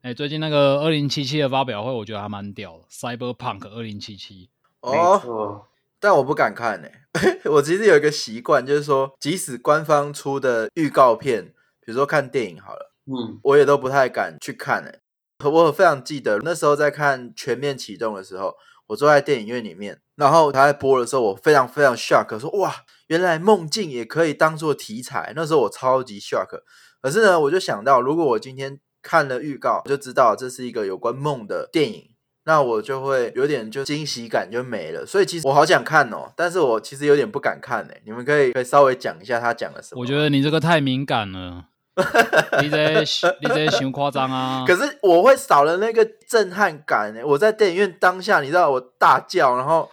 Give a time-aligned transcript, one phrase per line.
[0.00, 4.48] 哎、欸，最近那个二零七七的发表会，我觉得还蛮屌的，Cyberpunk 二零七七。
[4.80, 5.66] 哦，
[5.98, 7.40] 但我不敢看呢、欸。
[7.50, 11.46] 我其实有一个习惯，就是说，即使官方出的预告片，
[11.80, 15.48] 比如说看电影好了，嗯，我也都不太敢去看呢、欸。
[15.48, 18.54] 我非常记得那时候在看《全面启动》的时候，
[18.86, 22.72] 我坐在电影院里面，然后他在播的时候，我非常非常 shock，说哇，
[23.08, 25.32] 原来梦境也可以当做题材。
[25.34, 26.60] 那时候我超级 shock。
[27.02, 32.10] 可是呢，我就想到，如果我今天看了预告，就知道这是一个有关梦的电影，
[32.44, 35.04] 那我就会有点就惊喜感就没了。
[35.06, 37.94] 所以其实我好想看哦，但是我其实有点不敢看呢。
[38.04, 40.00] 你们可以可以稍微讲一下他讲了什么？
[40.00, 41.66] 我觉得你这个太敏感了，
[42.62, 43.00] 你这
[43.40, 44.64] 你这太夸张啊！
[44.68, 47.20] 可是我会少了那个震撼感呢。
[47.24, 49.90] 我在电影院当下，你知道我大叫，然后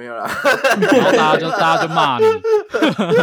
[0.00, 0.26] 没有啦，
[0.80, 2.24] 然后大家就大家就骂你。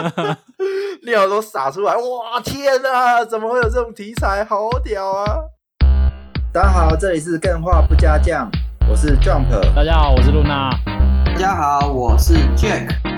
[1.09, 3.25] 料都洒出来，哇天啊！
[3.25, 4.45] 怎么会有这种题材？
[4.45, 5.25] 好屌啊！
[6.53, 8.47] 大家好，这里是更画不加酱，
[8.87, 9.49] 我是 Jump。
[9.75, 10.69] 大家好，我是露娜。
[11.25, 13.16] 大家好，我是 Jack。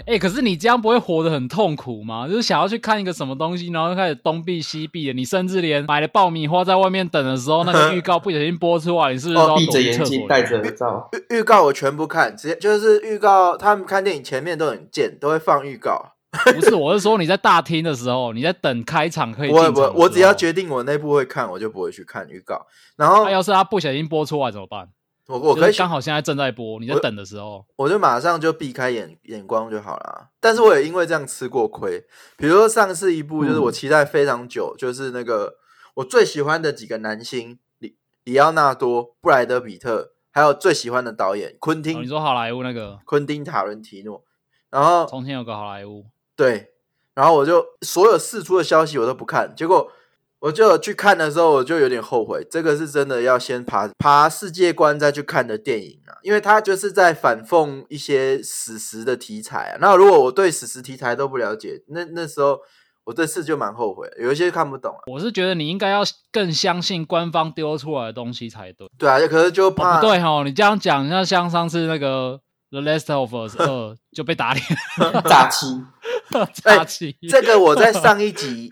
[0.00, 2.26] 哎、欸，可是你这样不会活得很痛苦吗？
[2.28, 5.12] 就是想要去看一个什么东西，然后就开始东避西避的。
[5.12, 11.08] 你甚至连买了爆米花在外面等的时候，那个预告不小心播出来，你是不是都要闭着眼睛戴着耳罩？
[11.30, 13.56] 预预告我全部看，直接就是预告。
[13.56, 16.12] 他们看电影前面都很贱，都会放预告。
[16.54, 22.66] 不是，我是说你在大厅的时候，你在等开场可以进场不不，我只要决定我那部会看，我就不会去看预告。
[22.96, 24.88] 然后，那要是他不小心播出来怎么办？
[25.28, 30.30] 我我可以刚好现在正在播，你在等的时候，我，就马上就避开眼眼光就好了。
[30.40, 32.02] 但是我也因为这样吃过亏，
[32.38, 35.58] 比如说上次一部就是我期待非常久，嗯、就是那个
[35.96, 42.00] 我最喜欢的几个男星里里奥纳多、布莱德比特，还有最喜欢的导演昆汀、哦。
[42.00, 44.24] 你说好莱坞那个昆汀塔伦提诺，
[44.70, 46.72] 然后从前有个好莱坞，对，
[47.12, 49.92] 然后我就所有释出的消息我都不看，结果。
[50.40, 52.46] 我就去看的时候，我就有点后悔。
[52.48, 59.78] 这个是真的要先爬爬世界观再去看的电影啊，因为它就是在反讽一些史实的题材啊。
[59.80, 62.60] 那如果我对史实题材都不了解，那那时候
[63.02, 65.00] 我这次就蛮后悔，有一些看不懂啊。
[65.06, 68.88] 我是觉得你应该要更相信官方丢出来的东西才对。
[68.96, 72.38] 对啊，可是就怕、哦、不对哈，你这样讲，像像上次那个
[72.80, 73.66] 《The Last of Us 二》
[74.12, 74.64] 就被打脸，
[75.28, 75.82] 诈欺，
[76.62, 77.16] 诈欺。
[77.28, 78.70] 这个我在上一集。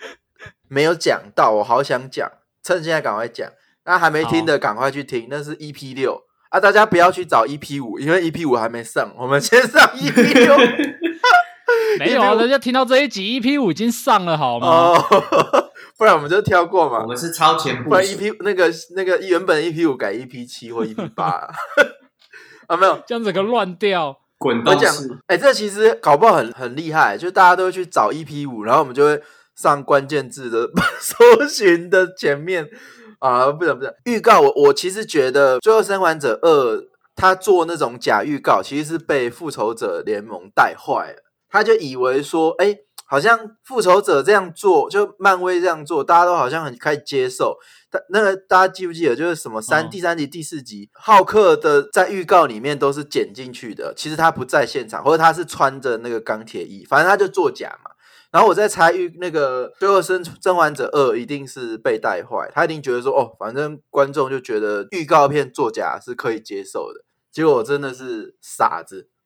[0.69, 2.31] 没有讲到，我好想讲，
[2.62, 3.49] 趁现在赶快讲。
[3.84, 6.59] 那还没听的赶快去听，那是 EP 六啊！
[6.59, 10.56] 大家不要去找 EP 五，因为 EP 五还没上，我们先上 EP 六。
[12.00, 14.66] 没有啊，人家听到这一集 EP 五已经上了，好吗？
[14.66, 15.05] 哦，
[15.97, 16.99] 不然我们就跳过嘛。
[17.00, 21.49] 我们是超前不然 EP 那个那个原本 EP 五改 EP 七或 EP 八
[22.66, 25.09] 啊，没有这样子个乱掉，滚动式。
[25.28, 29.22] 哎、欸，这其实搞不好很很厉害，就大家都会去找 EP 五，然后我们就会。
[29.56, 32.69] 上关键字的 搜寻的前面
[33.19, 36.77] 啊，不能不能预告我我其实觉得《最后生还者二》
[37.15, 41.22] 他做那种假预告，其实是被复仇者联盟带坏了。
[41.49, 47.56] 他就以为说，哎、欸，好像复仇者这样做，就漫威这样做，大家都好像很开始接受。
[47.91, 57.93] 他那个大家记不记得，就是什么三、哦、第三集第四集，浩克的在预告里面都是剪进去的，其实他不在现场，或者他是穿着那个钢铁衣，反正他就作假嘛。
[58.36, 67.00] 然后我在猜预那个《最后生生还者二》一定是被带坏，他一定觉得说哦，反正观众就觉得预告片作假是可以接受的。
[67.32, 69.08] 结果我真的是傻子，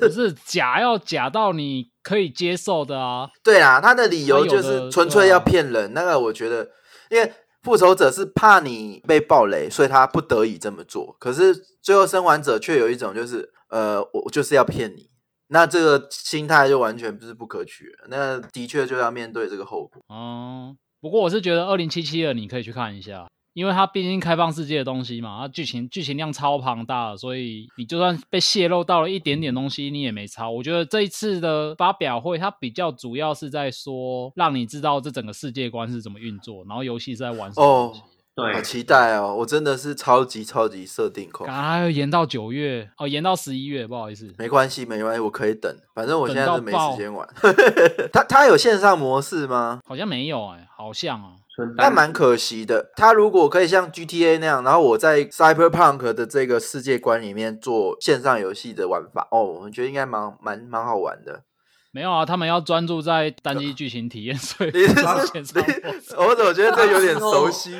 [0.00, 3.30] 不是假要假到你可以接受的啊？
[3.42, 5.86] 对啊，他的理由就是纯粹要骗人。
[5.86, 6.70] 啊、那个我觉得，
[7.10, 7.32] 因为
[7.64, 11.16] 复仇者是怕你被暴雷，所以他不得已这么做。
[11.18, 11.52] 可是
[11.82, 15.10] 最后生还者却有一种就是，呃，我就是要骗你。
[15.52, 20.02] 那这个心态就完全不是不可取，那的确就要面对这个后果。
[20.08, 30.48] 嗯，不过我是觉得二零七七的你可以去看一下，因为它毕竟开放世界的东西嘛，它剧情剧情量超庞大，所以你就算被泄露到了一点点东西，你也没差。
[30.48, 37.66] 我觉得这一次的发表会，它比较主要是在说，让你知道这整个世界观是怎么运作，然后游戏是在玩什么。
[37.66, 37.96] Oh.
[38.34, 39.34] 对，好期待哦！
[39.38, 44.32] 我真的是超级超级设定控，还要延到九月哦，延到十一月，不好意思。
[44.38, 47.28] 没关系，没关系，我可以等，反正我现在是没时间玩。
[48.10, 49.80] 他他有线上模式吗？
[49.86, 51.34] 好像没有哎、欸，好像啊，
[51.76, 52.90] 那蛮可惜的。
[52.96, 61.42] 他如果可以像 GTA 那样，然后我在 Cyberpunk 的这个世界观里面做线上游戏的玩法，哦，我觉得应该蛮蛮蛮好玩的。
[61.90, 64.94] 没有啊，他们要专注在单机剧情体验，所以你是
[66.16, 67.76] 我怎么觉得这有点 熟悉？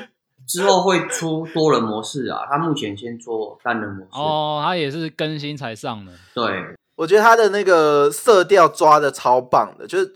[0.46, 4.10] 之后会出多人模式啊，他目前先做单人模式。
[4.12, 6.12] 哦，他也是更新才上的。
[6.34, 10.14] 对，我觉得他的那个色调抓的超棒的，就是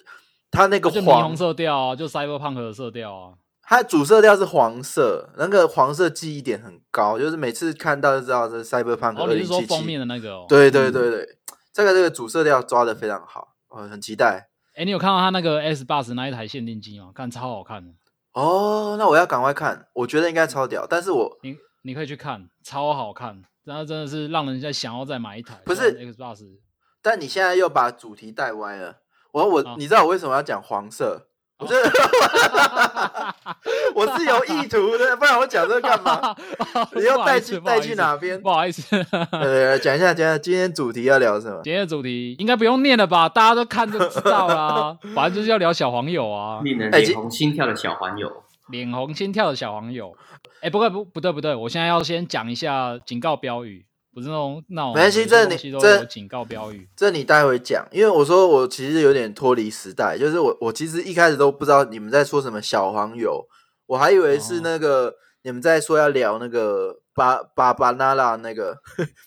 [0.51, 3.35] 他那个就霓虹色调啊，就 Cyberpunk 的色调啊。
[3.69, 10.35] 它主色调是黄色，那个黄色记忆点很高，就是每次看到就知道是 Cyberpunk 哦，你是说封面的那个？
[10.35, 10.47] 哦？
[10.49, 11.37] 对对对对，嗯、
[11.73, 14.49] 这个这个主色调抓的非常好，我很期待。
[14.77, 17.11] 哎，你有看到他那个 S Bus 那一台限定机吗？
[17.13, 17.85] 看超好看
[18.37, 25.55] 哦，那我要赶快看，我觉得应该超屌，但是我你你可以去看，超好看，然后真的是让人家想要再买一台。
[25.65, 26.43] 不是 Xbox，
[27.01, 28.99] 但你现在又把主题带歪了。
[29.33, 31.29] 我我、哦、你知道我为什么要讲黄色？
[31.59, 31.91] 我觉得
[33.95, 36.37] 我是有意图的，不然我讲这个干嘛？
[36.95, 38.39] 你要带去带去哪边？
[38.43, 38.85] 不好意思，
[39.33, 41.61] 呃，讲一下，讲一下今天主题要聊什么？
[41.65, 43.27] 今天的主题应该不用念了吧？
[43.29, 44.97] 大家都看就知道啦。
[45.15, 48.31] 反正就是要聊小黄友啊，令人脸红心跳的小黄友，
[48.69, 50.15] 脸红心跳的小黄友。
[50.61, 53.87] 哎，不对不不对不对，我现在要先讲一下警告标语。
[54.17, 57.87] 不是那种那种，没关系，这你这警告标语，这你待会讲。
[57.93, 63.47] 因为我说我其实有点脱离时代，就是我我其实一开始都不知道你们在说什么小黄油，
[63.85, 68.79] 我还以为是那个、哦、你们在说要聊那个巴巴巴纳拉那个，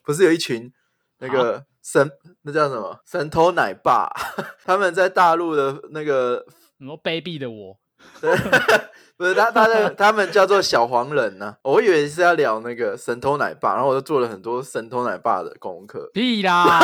[0.04, 0.74] 不是有一群
[1.20, 4.10] 那个神、啊、那叫什么神偷奶爸，
[4.66, 6.44] 他们在大陆的那个
[6.80, 7.78] 什么卑鄙的我。
[8.22, 8.36] 对
[9.18, 11.56] 不是他，他的他们叫做小黄人呢、啊。
[11.64, 16.10] 我以为是要聊那个神偷奶爸，然后我就做了很多神偷奶爸的功课。
[16.14, 16.80] 屁啦，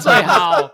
[0.00, 0.70] 最好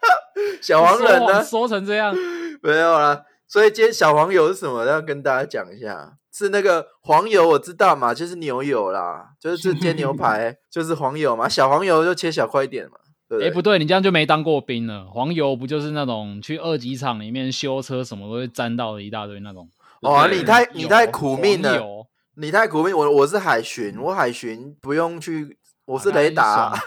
[0.62, 2.14] 小黄人呢说，说成这样
[2.62, 3.22] 没有啦。
[3.46, 4.86] 所以今天小黄油是什么？
[4.86, 12.96] 要跟大家讲一下，是那个黄油，我知道嘛，就是牛油啦，就是这煎牛排 就是黄油嘛，小黄油就切小块一点嘛。
[13.40, 15.06] 哎、欸，不对，你这样就没当过兵了。
[15.06, 19.68] 黄油不就是那种去二级厂里面修车什么都会沾到的一大堆那种。
[20.00, 22.96] 哦，你太你太苦命了，你太苦命。
[22.96, 26.78] 我我是海巡，我海巡不用去，我是雷达，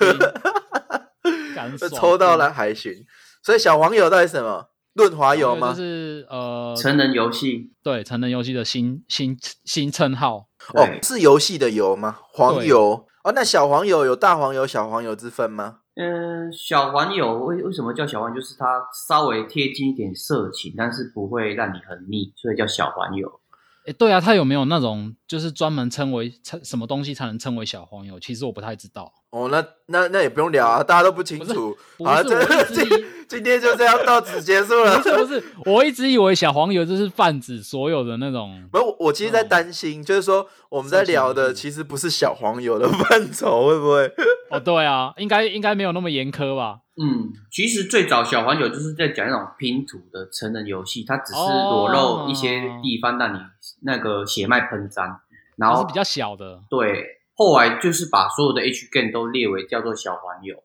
[1.95, 2.93] 抽到了海巡。
[3.41, 4.69] 所以小黄油到底什么？
[4.93, 5.69] 润滑油吗？
[5.69, 10.47] 就是呃，成人游戏，对，成人游戏的新新新称号。
[10.73, 12.17] 哦，是游戏的油吗？
[12.33, 15.81] 黄油哦，那小黄油有大黄油、小黄油之分吗？
[15.99, 18.35] 嗯，小黄油为为什么叫小黄油？
[18.35, 23.39] 就是它稍微贴近一点色情，但是不会让你很腻，所以叫小黄油。
[23.87, 28.19] 哎，对啊，它有没有那种就是专门称为称什么东西才能称为小黄油？
[28.19, 29.11] 其实我不太知道。
[29.31, 31.75] 哦，那那那也不用聊啊，大家都不清楚。
[32.03, 32.85] 好，这今
[33.27, 34.97] 今天就这样到此结束了。
[34.97, 38.61] 不是不是，我一直以为小黄油就是泛指所有的那种。
[38.71, 44.11] 不是，我其实在担心，就是说我们在聊的其实不是小黄油的 范畴，会不会？
[44.49, 46.79] 哦，对啊，应该应该没有那么严苛吧？
[47.01, 53.39] 嗯，其实最早小黄酒就是在讲那种拼图的成人游戏，它只是裸露一些地方让你
[53.83, 55.19] 那个血脉喷张，
[55.57, 57.05] 然后是比较小的，对。
[57.39, 60.55] 后来就是把所有的 H game 都列为叫做小黄油。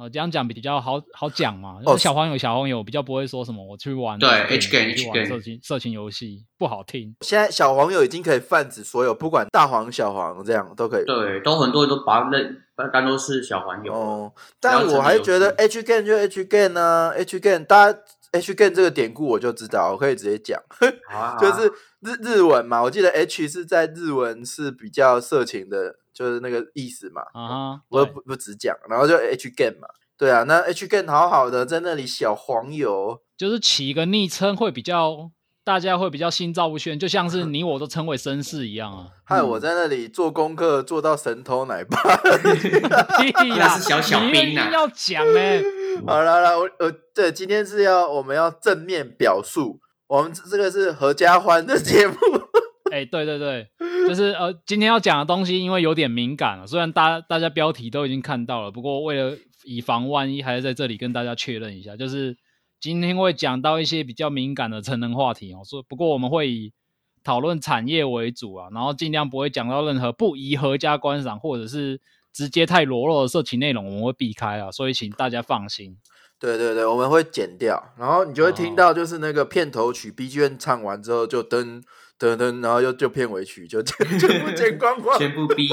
[0.00, 1.78] 哦，这样讲比较好好讲嘛。
[1.84, 7.14] 哦，小黄友，小黄友比较不会说什么我去玩对 H game 去玩色情色情游戏不好听。
[7.20, 11.04] 现在小黄友已经可以泛指所有，不管大黄小黄这样都可以。
[11.04, 12.56] 对，都很多人都把它认
[12.90, 13.92] 当都是小黄友。
[13.92, 17.98] 哦，但我还觉得 H game 就 H game 啊，H game 大家
[18.32, 20.58] H game 这个典故我就知道，我可以直接讲，
[21.12, 21.70] 啊、就是
[22.00, 25.96] 日日文嘛，我记得 H 是在日文是比较色情的。
[26.20, 29.88] 就是那个意思嘛，啊、uh，我、huh, 不不只讲，然后就 H game 嘛，
[30.18, 35.30] 对啊，那 H game 好好的在那里小黄油，就是起一个昵称会比较，
[35.64, 39.06] 大家会比较心照不宣，就像是 你我都称为绅士一样啊。
[39.24, 41.98] 害我在那里做功课做到神偷奶爸
[43.56, 45.62] 那是小小兵啊，要讲哎，
[46.06, 52.14] 好了了，我呃对今天是要我们要正面表述，我们这个是合家欢的节目。
[52.90, 53.68] 哎、欸，对对对，
[54.08, 62.36] 就是呃，今天要讲的东西，因为有点敏感了，虽然大大家标题都已经看到了，不过为了以防万一，还是在这里跟大家确认一下，就是
[62.80, 65.62] 今天会讲到一些比较敏感的成人话题哦。
[65.64, 66.72] 说不过我们会以
[67.22, 72.00] 讨论产业为主啊，然后尽量不会讲到任何不宜合家观赏或者是
[72.32, 75.96] 直接太裸露的色情内容，我们会避开啊，所以请大家放心。
[76.40, 81.80] 对对对，我们会剪掉，然后你就会听到就是那个片头曲 BGM 唱完之后就登。
[82.20, 84.06] 噔噔，然后又就片尾曲就全
[84.44, 85.66] 部剪光 光，全部逼，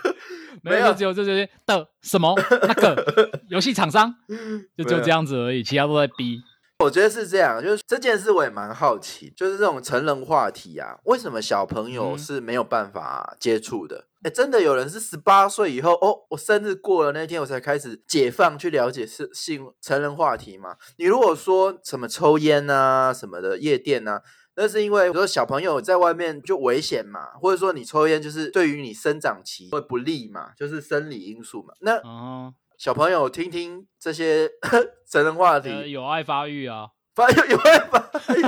[0.64, 4.14] 没有，只有这些的什么那个游戏厂商，
[4.78, 6.40] 就就这样子而已，其他都在逼。
[6.82, 14.06] 我觉得是这样，就是这件事我也蛮好奇，就是这种成人话题啊，为什么小朋友是没有办法接触的？
[14.22, 20.76] 哎、嗯，真的有人是十八岁以后，哦，我生日过了那天，我才开始解放去了解是性成人话题嘛？
[20.96, 24.22] 你如果说什么抽烟啊，什么的夜店啊。
[24.60, 31.72] 那是因为，说小朋友在外面就危险嘛，或者说你抽烟就是对于你生长期会不利嘛，就是生理因素嘛。
[31.80, 32.00] 那
[32.76, 34.50] 小朋友听听这些
[35.08, 36.88] 成人话题，呃、有爱发育啊，
[37.18, 37.98] 发育有爱发
[38.36, 38.42] 育，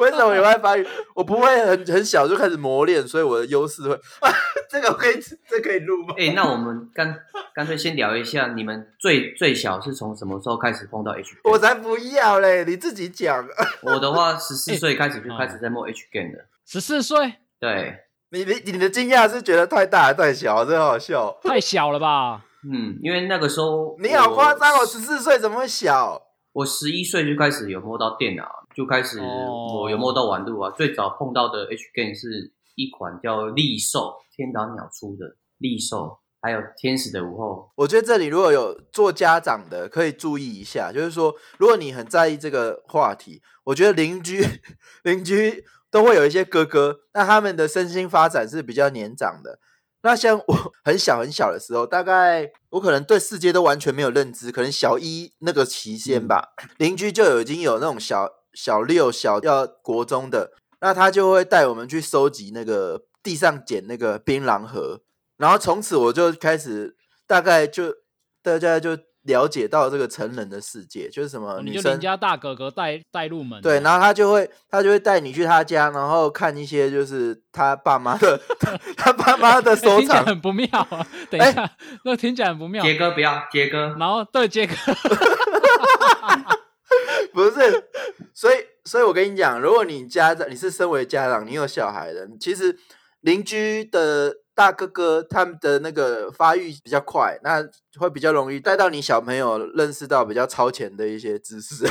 [0.00, 0.86] 为什么有爱发育？
[1.14, 4.00] 我不会很很小就开始磨练，所以我的优势会。
[4.70, 6.14] 这个可以，这个、可以录吗？
[6.16, 7.14] 哎、欸，那我们干
[7.54, 11.36] 干脆先聊一下，你们最最小是从什么时候开始碰到 H？
[11.44, 13.46] 我才不要嘞，你自己讲。
[13.82, 16.46] 我的话， 十四岁开始就开始在摸 H game 的。
[16.66, 17.34] 十四岁？
[17.60, 17.98] 对。
[18.30, 20.64] 你你你的惊讶是觉得太大还是太小？
[20.64, 21.38] 真好笑。
[21.44, 22.42] 太小了吧？
[22.66, 26.20] 嗯，因为那个时候你好夸张哦，十四岁怎么会小？
[26.54, 30.68] 我十一岁就开始有摸到电脑，就开始我有摸到网路啊。
[30.68, 30.76] Oh.
[30.76, 34.14] 最早碰到的 H game 是一款叫利兽。
[34.36, 37.70] 天导鸟出的利兽，还有天使的午后。
[37.74, 44.44] 我觉得这里如果有做家长的，可以注意一下，就是说，如果你很在意这个话题，我觉得邻居
[45.02, 49.58] 邻居都会有一些哥哥，那他们的身心发展是比较年长的。
[50.04, 63.06] 那像我 很小很小的时候，大概我可能对世界都完全没有认知，可能小一那个期间吧，邻、嗯、居就有已经有那种小小六小要国中的，那他就会带我们去收集那个。
[63.24, 65.00] 地上捡那个槟榔盒，
[65.38, 66.94] 然后从此我就开始
[67.26, 67.90] 大概就
[68.42, 78.40] 大家就了解到这个成人的世界，就是什么女生，你就邻家大哥哥带带入门，对，然后他就会他就会带你去他家，然后看一些就是他爸妈的
[78.96, 81.06] 他爸妈的收藏，很不妙啊！
[81.30, 81.70] 等一下，欸、
[82.04, 82.82] 那听起来很不妙。
[82.82, 84.74] 杰哥不要，杰哥，然后对杰哥，
[87.32, 87.88] 不是，
[88.32, 92.78] 所以所以我跟你讲，如果你家长你是身为家长，你有小孩的，其实。
[93.24, 97.66] 邻居的大哥哥，他们的那个发育比较快，那
[97.98, 101.84] 会比较容易带到你小朋友认识到比较超前的一些知识，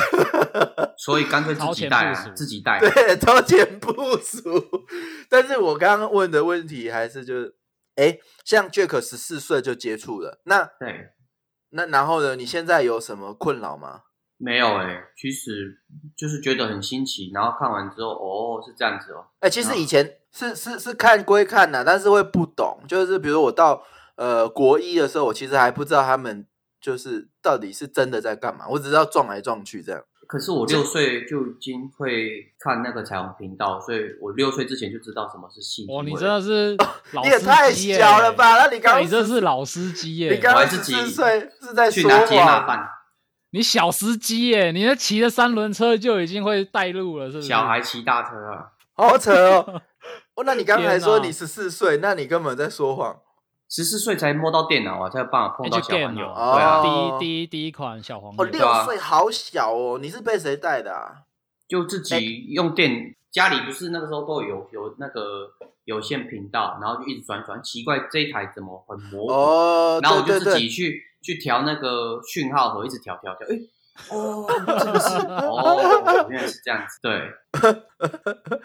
[0.96, 2.80] 所以干脆自己带啊，自己带。
[2.80, 4.64] 对，超前部署。
[5.28, 7.54] 但是我刚刚问的问题还是就是，
[7.96, 11.10] 哎，像 Jack 十四岁就接触了，那对，
[11.70, 12.34] 那然后呢？
[12.36, 14.02] 你现在有什么困扰吗？
[14.44, 15.74] 没有哎、欸，其实
[16.14, 19.24] 就是觉得很新奇，然后看完之后，哦，是这样子哦。
[19.40, 23.82] 哎、欸，其实以前是是是看归看呐，但是会不懂，就是比如我到
[24.16, 26.46] 呃国一的时候，我其实还不知道他们
[26.78, 30.04] 就是到底是真的在干嘛，我只知道撞来撞去这样。
[30.26, 35.86] 可是我六岁就已经会看那个彩虹频道，所以我六岁之前就知道什么是性。
[35.88, 36.76] 哦，你真的是
[37.12, 38.56] 老司机、欸、你也太小了吧？
[38.58, 40.34] 那你刚你这是老司机耶、欸？
[40.34, 42.90] 你刚才十四岁是在说话？
[43.54, 47.46] 你小司机耶，你那骑着三轮车就已经会带路了，是不是？
[47.46, 49.80] 小孩骑大车啊，好扯哦！
[50.34, 53.16] 哦，那你刚才说你十四岁，那你根本在说谎。
[53.70, 56.24] 十四岁才摸到电脑啊，才有办法碰到小黄牛。
[56.26, 58.42] 对啊，第一第一第一款小黄牛。
[58.42, 61.22] 哦，六岁好小哦，你是被谁带的啊？
[61.68, 65.52] 就自己用电，家里不是那个时候都有有那个
[65.84, 69.32] 有线频道，然后就一直转转，奇怪这一台怎么很模糊？
[69.32, 71.00] 哦，然后我就自己去。
[71.24, 73.56] 去调那个讯号盒，一直调调调，哎，
[74.10, 74.46] 哦，
[74.78, 75.16] 是不是？
[75.46, 77.32] 哦，原来是这样子，对，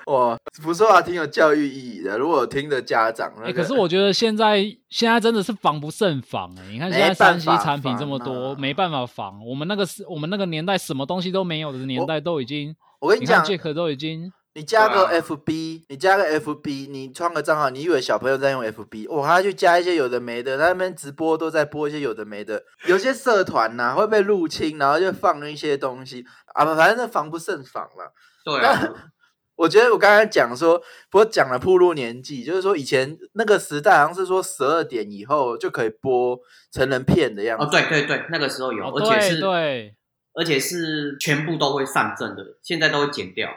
[0.12, 2.18] 哇，不错啊，挺有教育意义的。
[2.18, 6.70] 如果听的家长，哎、欸，可是我觉得现在现在真的是防不胜防哎、欸。
[6.72, 9.40] 你看现在三 C 产品这么多，没办法防。
[9.46, 14.32] 我们那个是我们那个年代，什么东西都没有的年代，都已经，我，我跟你讲，Jack 都已经。
[14.56, 19.10] 你加个 FB，、啊、你加个 FB，你创个账号，你以为小朋友在用 FB？
[19.10, 26.26] 哇，他去加一些有的没的，他那边直播都在播一些有的没的，有些社团呐、啊、 会被入侵，然后就放一些东西
[26.56, 28.14] 啊，反正防不胜防了。
[28.44, 29.12] 对啊，
[29.56, 30.80] 我觉得我刚才讲说，
[31.12, 36.38] 不过讲了铺路年纪，就是说以前那个时代好像是说十二点以后就可以播
[36.72, 37.66] 成人片的样子。
[37.66, 39.96] 哦，对对对，那个时候有，哦、而且是，对，
[40.34, 43.48] 而且是全部都会上阵的，现在都会剪掉。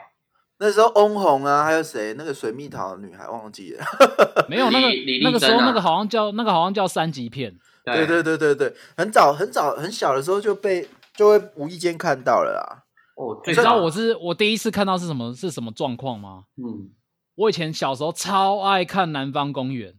[0.63, 2.13] 那时候翁虹啊，还有谁？
[2.17, 3.83] 那个水蜜桃的女孩忘记了。
[4.47, 4.87] 没有那个
[5.21, 7.53] 那个时候，那个好像叫那个好像叫三级片。
[7.83, 12.83] 对对对对对，很早很早很小的时候就被就会无意间看到了啦。
[13.17, 16.45] 哦，你知道我是我第一次看到是什么是什么状况吗？
[16.55, 16.89] 嗯，
[17.35, 19.89] 我以前小时候超爱看南方公园，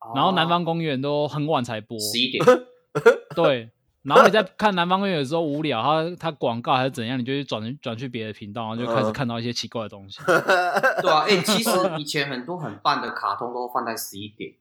[0.00, 2.44] 哦，然后南方公园都很晚才播，十一点。
[3.36, 3.70] 对。
[4.02, 10.20] 然后你在看南方公园的时候无聊，他他广告还是怎样，你就去转转去别的频道，然后就开始看到一些奇怪的东西。
[10.26, 14.52] 对啊，哎、欸，其实以前很多很棒的卡通都放在十一点，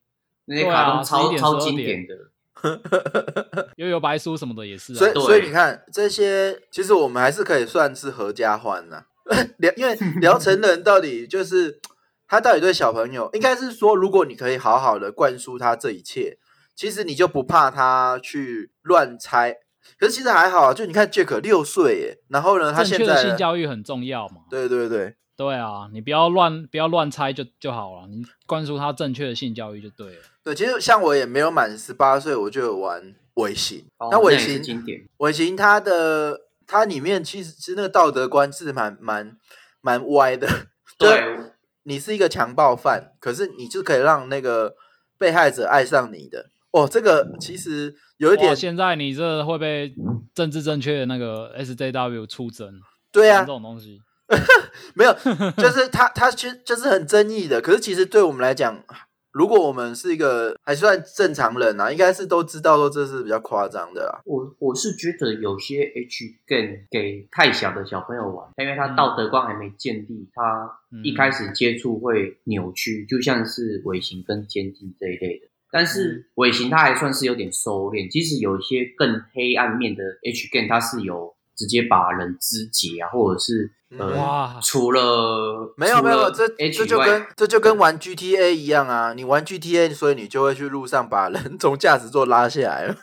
[0.46, 4.98] 那些卡通超、啊、超经典的， 幽游白书什么的也是、啊。
[4.98, 9.06] 所以所以你看这些，其实我们还是可以算是合家欢呐。
[9.60, 11.80] 聊因为聊成人到底就是
[12.28, 16.40] 他到底对小朋友，应该是说，如果你可以好好的灌输他这一切。
[16.78, 19.58] 其实你就不怕他去乱猜，
[19.98, 20.74] 可是其实还好啊。
[20.76, 24.44] 就你看，Jack 六岁耶，然后呢，他现在正确的性教育很重要嘛。
[24.48, 30.22] 对对对对啊，你不要乱不要乱猜就就好了，你灌输他正确的性教育就对了。
[30.44, 33.84] 对，其实像我也没有满十八岁，我就有玩尾行。
[33.98, 39.36] 哦、那尾行经典，尾行它的它里面其实其实那个道德观是蛮蛮
[39.82, 40.48] 蛮歪的。
[41.00, 41.40] 对，
[41.84, 44.76] 你是一个强暴犯，可是你就可以让那个
[45.18, 46.52] 被害者爱上你的。
[46.72, 48.56] 哦，这个其实有一点。
[48.56, 49.94] 现在你这会被
[50.34, 52.80] 政治正确的那个 SJW 出征。
[53.12, 54.02] 对啊，这种东西
[54.94, 55.14] 没有，
[55.58, 57.62] 就是他他其实就是很争议的。
[57.62, 58.84] 可是其实对我们来讲，
[59.32, 64.22] 如果我们是一个还算正常人啊，应该是都知道说这是比较夸张的啦。
[64.26, 70.70] 我我是觉得有些 H game 给太小的小朋友玩，因为他道德观还没建立，他
[71.04, 75.48] 一开始接触会扭曲，就像是尾行跟监禁这一类的。
[75.72, 92.96] 但是尾行它还算是有点收敛，即使有一些更黑暗面的 H game，它是有直接把人肢解啊，或者是呃，哇除了没有没有，这 H 这就跟这就跟玩 GTA 一样啊，你玩 GTA，所以你就会去路上把人从驾驶座拉下来了。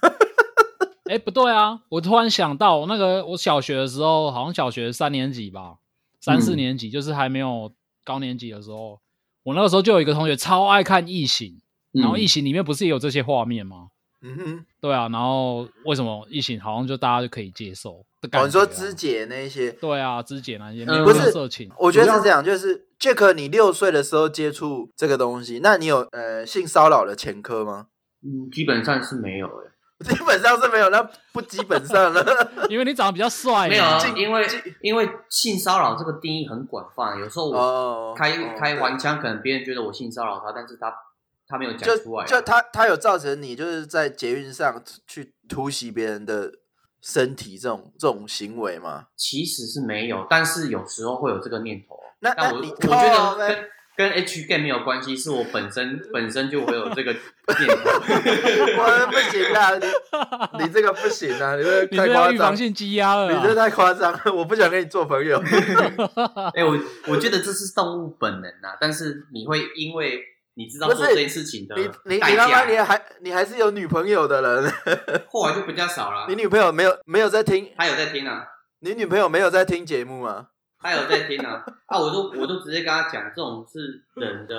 [1.11, 5.76] 哎，不对啊，我突然想到，那个我小学的时候，好像小学三年级吧，
[6.21, 7.73] 三四年级，嗯、就是还没有
[8.04, 9.00] 高年级的时候，
[9.42, 11.61] 我那个时候就有一个同学超爱看异形。
[11.94, 13.88] 然后异形里面不是也有这些画面吗？
[14.26, 15.08] 嗯哼，对啊。
[15.10, 18.42] 然后为什么异形好像就大家就可以接受的感觉、啊？
[18.42, 19.70] 哦，你说肢解那些？
[19.72, 21.70] 对啊，肢解那些，不是色情。
[21.78, 27.88] 我觉得是这样，就是 Jack，你六岁的时候接触这个东西，那你有呃性骚扰的前科吗？
[28.22, 29.70] 嗯，基本上是没有诶。
[30.04, 31.00] 基本上是没有，那
[31.32, 32.24] 不基本上了，
[32.68, 33.68] 因为你长得比较帅。
[33.70, 33.84] 没有，
[34.16, 34.46] 因为
[34.80, 40.92] 因为性骚扰这个定义很广泛，有时候我开、哦、开玩笑，可能别人觉得我性骚扰他，但是他。
[41.54, 46.50] 他没有讲出来，就就他他有造成你就是在捷运上去突袭别人的
[47.00, 49.06] 身体这种这种行为吗？
[49.16, 51.96] 其实是没有，但是有时候会有这个念头。
[52.20, 57.20] 那但我那你我觉得跟跟 H game 没有关系，是我本身 本身就会有这个念
[57.68, 57.90] 头。
[58.82, 59.76] 我不行啊，
[60.58, 65.38] 你你这个不行啊，你这 太夸张，预防性积压了，你这太夸张了，我不想跟你做朋友。
[65.38, 70.34] 哎、欸，我我觉得这是动物本能啊，但是你会因为。
[70.57, 74.73] 你知道做这件事情的，你你你刚刚你还你还是有女朋友的人，
[75.29, 76.27] 后来就比较少了。
[76.29, 77.73] 你女朋友没有没有在听？
[77.77, 78.47] 她有在听啊。
[78.81, 80.49] 你女朋友没有在听节目吗？
[80.79, 81.64] 她有在听啊。
[81.87, 84.55] 啊，我都我都直接跟她讲，这种是人的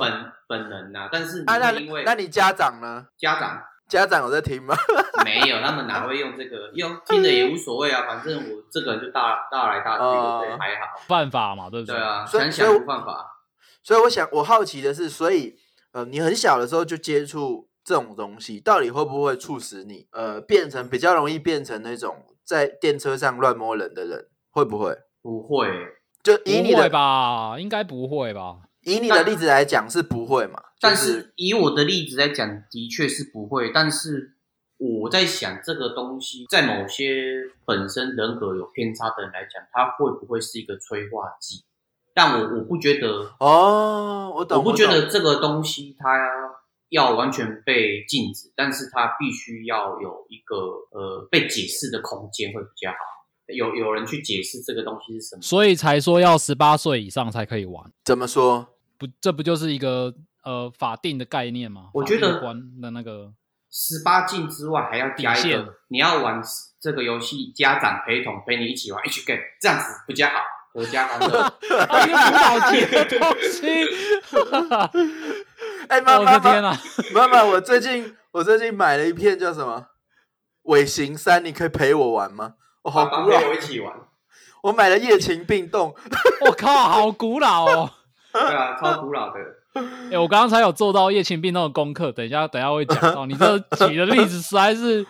[0.00, 1.08] 本、uh, 本能呐。
[1.10, 3.06] 但是你因为、啊、那，那你家长呢？
[3.18, 4.76] 家长家长有在听吗？
[5.24, 6.70] 没有，他们哪会用这个？
[6.74, 8.04] 用听着也无所谓啊。
[8.06, 11.00] 反正我这个人就大大来大去，uh, 对，还好。
[11.08, 11.96] 犯法嘛，对不对？
[11.96, 13.34] 对啊，想想不犯法。
[13.88, 15.56] 所以我想，我好奇的是，所以
[15.92, 24.28] 呃，你很小的时候就接触这种东西，到底会不会促使你呃变成比较容易变成那种在电车上乱摸人的人？
[24.50, 24.94] 会不会？
[25.22, 25.66] 不会，
[26.22, 28.58] 就以你的吧，应该不会吧？
[28.82, 30.62] 以你的例子来讲是不会嘛？
[30.82, 33.70] 但是以我的例子来讲，的确是不会。
[33.72, 34.34] 但是
[34.76, 41.64] 我在想，这个东西在某些本身人格有偏差的人来讲，它会不会是一个催化剂？
[42.18, 46.18] 但我我不觉得哦，我懂，我不觉得这个东西它
[46.88, 50.56] 要完全被禁止，但是它必须要有一个
[50.90, 52.96] 呃被解释的空间会比较好。
[53.46, 57.88] 有有人去解释这个东西是什么，所以才说要十八岁以上才可以玩。
[58.04, 58.66] 怎么说？
[58.98, 61.90] 不，这不就是一个呃法定的概念吗？
[61.94, 63.32] 我觉得关的那个
[63.70, 66.42] 十八禁之外还要加一个，你要玩
[66.80, 70.34] 这个游戏，家长陪同陪你一起玩，H game 这样子比较好。
[70.78, 73.84] 我家欢乐，一个很好听的东西。
[75.88, 76.78] 哎、欸，妈妈妈，
[77.12, 79.76] 妈妈，我最近我最近买了一片叫什么
[80.62, 82.54] 《尾行三》，你可以陪我玩吗？
[82.82, 83.92] 我好古老，陪我一起玩。
[84.62, 85.90] 我买了《夜情病动》，
[86.46, 87.90] 我靠，好古老哦。
[88.32, 89.40] 对啊，超古老的。
[89.78, 93.26] 哎、 欸，我刚刚才有做到《叶青病那个功课，等一下等一下会讲到。
[93.26, 95.06] 你这举的例子实在是。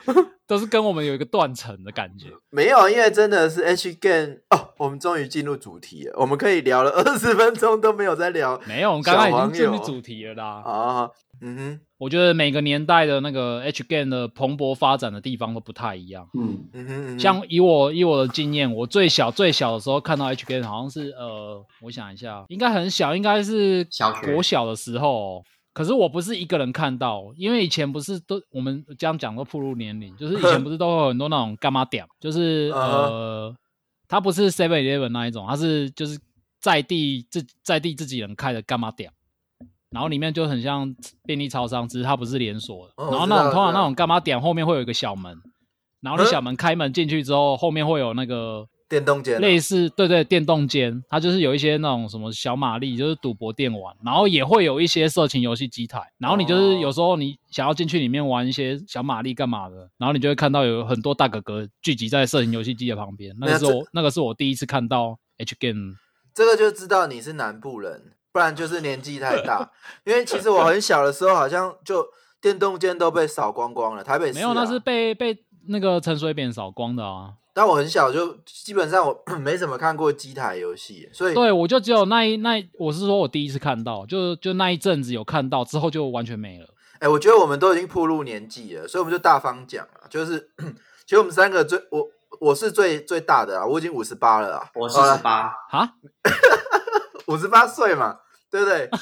[0.49, 10.63] 都是跟我们有一个断层的感觉， 没有，因为真的是 H game 哦，我们终于进入主题了，我们可以聊了二十分钟都没有在聊，没有，我们刚刚已经进入主题了啦。
[10.65, 23.87] 啊，嗯哼，我觉得每个年代的那个 H game 的蓬勃发展的地方都不太一样，嗯嗯哼，像以我以我的经验，我最小最小的时候看到 H game 好像是呃，我想一下，应该很小，应该是
[24.25, 25.43] 国小的时候哦。
[25.75, 33.55] 可是我不是一个人看到，因为以前不是都我们这样讲都暴露年龄，就是以前不是都有很多那种干妈点，就是呃，
[34.09, 36.19] 他不是 Seven Eleven 那一种，他是就是
[36.61, 39.09] 在地自在地自己人开的干妈店，
[39.91, 42.95] 然后里面就很像便利超商，只是它不是连锁的。
[43.11, 45.37] 然后那种通常那种干嘛点后面会有一个小门，
[46.01, 65.95] 然后你小门开门进去之后，后面会有那个电动间，类似对对电动间，它就是有一些那种什么小玛丽，就是赌博电玩，然后也会有一些色情游戏机台，然后你就是有时候你想要进去里面玩一些小玛丽干嘛的，然后你就会看到有很多大哥哥聚集在色情游戏机的旁边，那个是我那个是我第一次看到 H game，
[66.35, 69.69] 这个就知道你是南部人，不然就是年纪太大，
[70.07, 72.07] 因为其实我很小的时候好像就
[72.41, 77.33] 电动间都被扫光光了，台北、啊、没有，那是被被那个陈水扁扫光的啊。
[77.53, 86.67] 但我很小，就基本上我 没怎么看过机台游戏，所以对我就只有那一那一，我是说我第一次看到，就就那一阵子有看到，之后就完全没了。
[87.01, 90.51] 哎、欸，我觉得我们都已经步入年纪了，所以我们就大方讲了，就是
[91.05, 95.53] 其实我们三个最我我是最最大的啊，我已经五十八了啊，我是十八。
[95.73, 95.95] 啊，
[97.27, 98.89] 五十八岁嘛，对不对？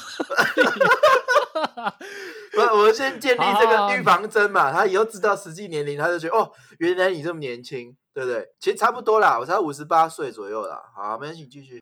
[2.53, 7.97] 不， 我们先建立这个预防针嘛，他以后知道实际年龄，他就觉得哦，原来你这么年轻。
[8.17, 8.49] 对不对？
[8.59, 10.81] 其实差不多啦，我才五十八岁左右啦。
[10.97, 11.79] 好，没关系，继续。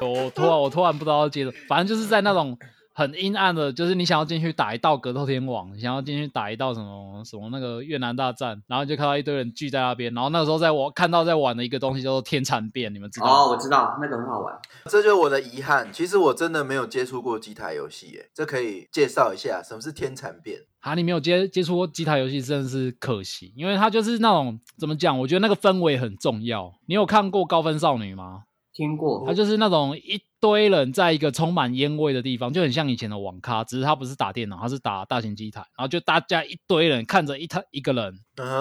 [0.00, 2.54] 我突然，我突然不知道要接着，反正就是在那种
[2.98, 13.32] 很阴暗的，就是你想要进去打一道格斗天王，你想要进去打一道什么什么那个越南大战，然后就看到一堆人聚在那边，然后那个时候在我看到在玩的一个东西叫做天蚕变，你们知道吗？
[13.32, 14.52] 哦，我知道，那个很好玩。
[14.86, 15.88] 这就是我的遗憾。
[15.92, 20.58] 其实我真的没有接触过机台游戏，耶，这可以介绍一下什么是天蚕变。
[20.80, 25.16] 啊，你没有接接触过机台游戏，真的是可惜，因为它就是那种怎么讲？
[25.20, 26.72] 我觉得那个氛围很重要。
[26.86, 28.42] 你有看过《高分少女》吗？
[28.78, 29.24] 听过。
[29.26, 35.60] 它就是那种一堆人在一个充满烟味的地方，就很像以前的网咖，只是它不是打电脑，它是打大型机台。
[35.76, 38.14] 然后就大家一堆人看着一台一个人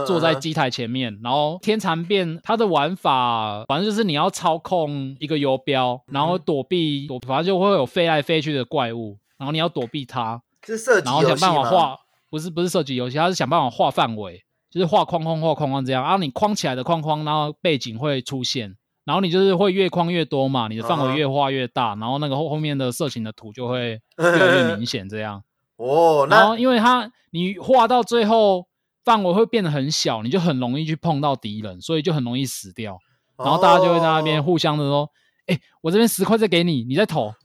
[0.07, 11.21] 坐在机台前面，然后天蚕变它的玩法，反正就是你要操控一个游标，然后躲避躲，反正就会有飞来飞去的怪物，然后你要躲避它，是射击游戏吗？
[11.21, 11.97] 然后想办法画。
[12.29, 16.03] 不是不是设计游戏，它是想办法画范围，就是画框框画框框这样。
[16.03, 18.75] 然后你框起来的框框，然后背景会出现，
[19.07, 25.41] 然后你就是会越框越多嘛，你的范围越画越大，然后那个后后面的色情的图就会 越来越明显这样。
[25.77, 28.67] 哦，然后因为它你画到最后
[29.05, 32.97] 范围会变得很小，你就很容易去碰到敌人，所以就很容易死掉。
[33.37, 35.09] 然后大家就会在那边互相的说。
[35.49, 37.33] 哎、欸，我这边十块再给你，你再投，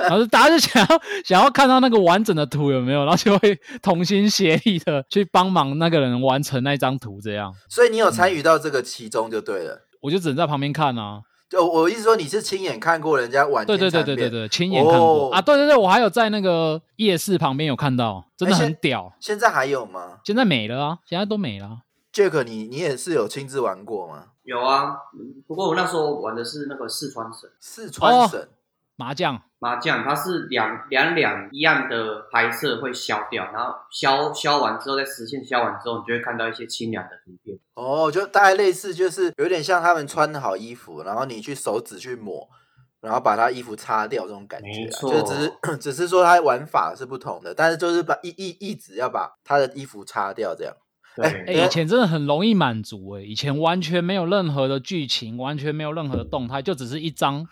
[0.00, 7.54] 然后大家就想要想要看到那个完整的图有没有，然后就会同心协力的去帮忙那个人完成那张图，这样。
[7.70, 11.22] 所以你有参与到这个其中就对了，嗯、我就只能在旁边看啊。
[11.48, 13.64] 就我意思说，你是亲眼看过人家玩？
[13.64, 15.40] 对对对对对对，亲眼看过、哦、啊！
[15.40, 19.04] 对对对，我还有在那个夜市旁边有看到，真的很屌。
[19.06, 20.18] 欸、现在还有吗？
[20.24, 21.78] 现在没了啊，现在都没了。
[22.12, 24.24] Jack，你你也是有亲自玩过吗？
[24.42, 24.94] 有啊，
[25.46, 28.48] 不过我那时候玩的是那个四川省，四川省、哦、
[28.98, 37.56] 麻将，麻将它是两两两一样的拍摄会消掉，然后消消完之后，在实线消完之后，你就会看到一些清凉的图片。
[37.74, 42.48] 哦，就大概类似，就是有点像他们穿好衣服，然后你去手指去抹，
[43.00, 50.74] 然后把他衣服擦掉这种感觉，没错，就只是 只是说它玩法是不同的，但是就是把一一一直要把他的衣服擦掉这样。
[51.22, 57.46] 哎、欸，以前真的很容易满足哎、欸，以前完全没有任何的剧情，完全没有任何的动态，就只是一张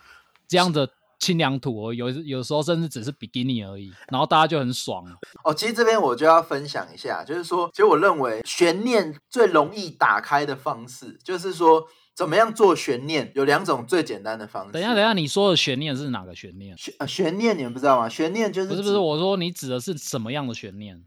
[0.47, 5.03] 这样的清凉土而已，有有时候甚至只是比基尼而已，然后大家就很爽。
[5.43, 14.71] 哦，其实这边我就要分享一下，就是说，其实我认为悬念最容易打开的方式，就是说怎么样做悬念，有两种最简单的方式。
[14.73, 16.77] 等一下，等一下，你说的悬念是哪个悬念？
[16.77, 18.07] 悬悬念你们不知道吗？
[18.07, 21.03] 悬念就是不是不是，我说你指的是什么样的悬念？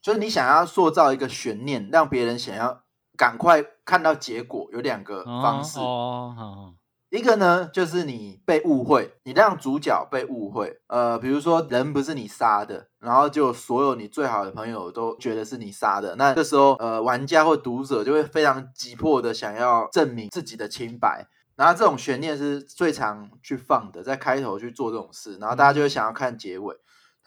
[0.00, 2.82] 就是你想要塑造一个悬念，让别人想要
[3.16, 5.80] 赶快看到结果，有两个方式。
[5.80, 6.74] 哦，哦，
[7.10, 10.78] 一个呢，就是你被误会，你让主角被误会。
[10.88, 21.26] 呃，比如说人不是你杀的，然后就所有你最好的朋友都觉得是你杀的，那这时候呃，玩家或读者就会非常急迫的想要证明自己的清白。
[21.56, 26.76] 然后这种悬念是最常去放的，在开头去做这种事，然后大家就会想要看结尾。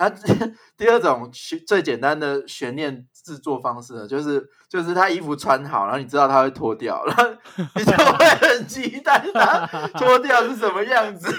[0.02, 0.10] 它
[0.76, 1.30] 第二种
[1.68, 7.24] 最简单的悬念制作方式呢，就是就是他衣服穿好，然后你知道他会脱掉，然后
[7.76, 11.32] 你就会很期待他脱掉是什么样子。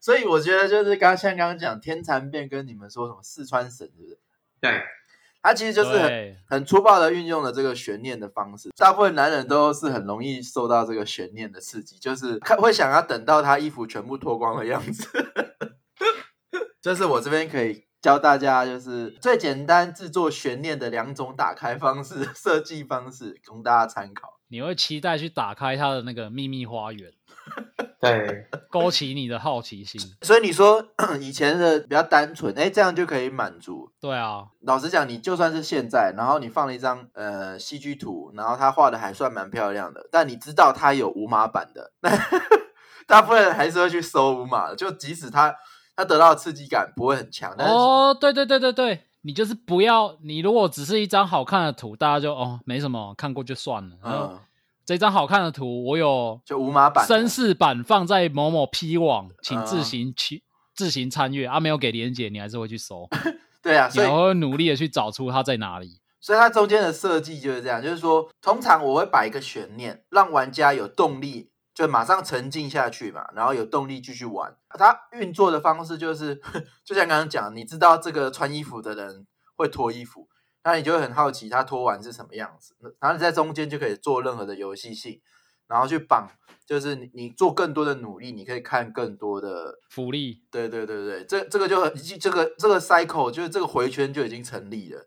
[0.00, 4.18] 所以我觉得就是刚像刚刚讲天蚕变跟你们说什么四川省，是不是？
[4.60, 4.82] 对，
[5.40, 8.70] 他其实就是很很粗暴的运用了这个悬念的方式。
[8.76, 15.08] 大部分男人都是很容易受到这个悬念的刺激，就是看会想要等到他衣服全部脱光的样子。
[16.84, 24.38] 这是我这边可以教大家，就是最简单制作悬念的两种打开方式、设计方式，供大家参考。
[24.48, 27.10] 你会期待去打开它的那个秘密花园？
[27.98, 29.98] 对，勾起你的好奇心。
[30.20, 30.86] 所以你说
[31.18, 33.90] 以前的比较单纯，哎，这样就可以满足。
[33.98, 41.92] 对啊，老实讲，你就算是现在，然后你放了一张呃戏剧图，然后他画的还算蛮漂亮的，但你知道他有无码版的，
[43.08, 45.56] 大部分人还是会去搜无码的，就即使他
[45.96, 47.54] 他得到的刺激感不会很强。
[47.56, 53.96] 但是哦，对对对对对，你就是不要，你如果只是一张好看的图，大家就哦没什么，看过就算了。
[54.04, 54.38] 嗯。
[54.86, 60.42] 这张好看的图，我有就无码版、绅士版放在某某 P 网，请自行去、嗯、
[60.74, 61.58] 自行参阅啊。
[61.58, 63.08] 没有给连接，你还是会去搜。
[63.62, 66.02] 对啊，所以我会努力的去找出它在哪里。
[66.20, 74.54] 所以它中间的设计就是这样，就是说，通常我会摆一个悬念，让玩家有动力，就马上沉浸下去嘛，然后有动力继续玩。
[74.78, 76.34] 它运作的方式就是，
[76.84, 80.28] 就像刚刚讲，你知道这个穿衣服的人会脱衣服。
[80.66, 85.20] 那你就会很好奇，他脱完是什么样子，然后你在中间就可以做任何的游戏性，
[85.68, 86.26] 然后去绑，
[86.66, 90.42] 就是你你做更多的努力，你可以看更多的福利。
[90.50, 95.06] 对对对对，这这个就很这个这个 cycle 就是这个回圈就已经成立了。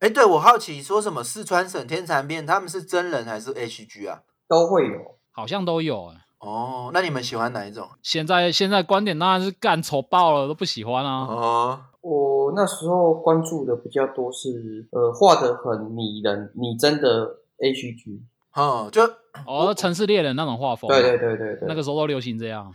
[0.00, 4.20] 哎，对，我好奇说什么四川省天蚕变他们是真人还是 HG 啊？
[4.46, 6.26] 都会有，好像都有哎。
[6.40, 7.88] 哦，那你们喜欢哪一种？
[8.02, 11.26] 现在现在观点当然是干丑爆了，都不喜欢啊。
[11.26, 11.80] 哦。
[12.02, 17.26] 我那时候关注的比较多是，呃，画的很迷人、拟真的
[17.58, 18.20] HG，
[18.54, 19.02] 哦，就
[19.46, 22.72] 哦，城市猎人那种画风，对对对对对，那个时候都流行这样。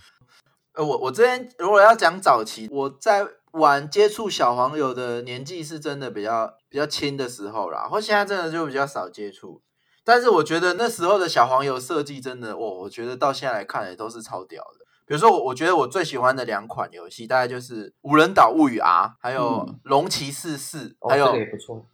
[0.75, 9.59] 呃，我我这边如果要讲早期，我在玩接触小黄油的年纪是真的比较比较轻的时候啦，或现在真的就比较少接触，
[10.05, 14.85] 但是我觉得那时候的小黄油设计真的，我我觉得到现在来看也都是超屌的。
[15.07, 21.85] 比如说，我我觉得我最喜欢的两款游戏，大概就是《无人岛物语 R》，还有《龙骑士四》，还有、哦这个、也不错，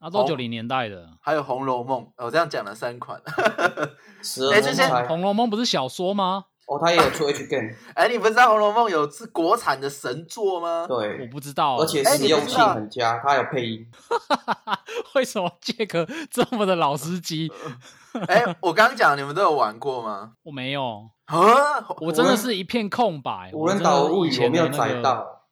[0.00, 2.02] 啊都九零年代的，还有《红楼梦》。
[2.16, 3.20] 我这样讲了三款。
[4.52, 6.46] 哎，这些《红楼梦》不是小说吗？
[6.66, 7.70] 哦，他也有出 H game。
[7.94, 10.84] 哎，你不知道《红楼梦》有是国产的神作吗？
[10.88, 13.86] 对，我不知道，而且实用性很佳，它有配音。
[15.14, 17.50] 为什么杰克这么的老司机？
[18.28, 20.32] 哎，我刚刚讲你们都有玩过吗？
[20.42, 21.10] 我没有。
[21.26, 21.36] 啊！
[22.00, 23.50] 我真的是一片空白。
[23.52, 25.42] 无人岛物语我没有载到。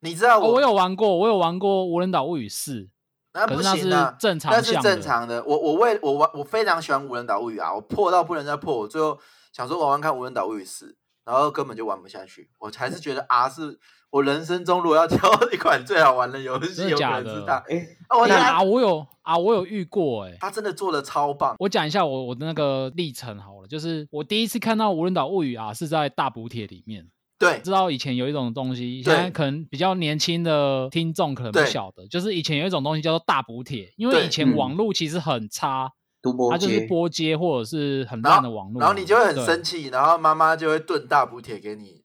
[0.00, 2.88] 你知道我我有玩过，我有玩过无人岛物语四。
[3.34, 5.42] 那不行啊，正常，那是正常的。
[5.44, 7.72] 我我为我玩，我非常喜欢无人岛物语啊！
[7.74, 9.18] 我破到不能再破，我最后
[9.52, 12.50] 想说玩玩看无人岛物语四，然后根本就玩不下去。
[12.58, 13.78] 我还是觉得 R 是
[14.10, 17.62] 我人生中如果要 挑一款最好玩的游戏，有可能是它。
[17.68, 21.54] 哎，我啊，我有啊，我有遇过哎，他真的做的超棒。
[21.58, 27.08] 我讲一下我我的那个历程好了，就是我第一次看到无人岛物语啊，是在大补帖里面。
[27.38, 35.90] 对，知道以前有一种东西，现在可能比较年轻的听众可能不晓得，就是以前有一种东西叫做大补帖，因为以前网络其实很差，
[36.50, 42.02] 它就是波接或者是很烂的网络，然后你就会很生气，然后妈妈就会炖大补铁给你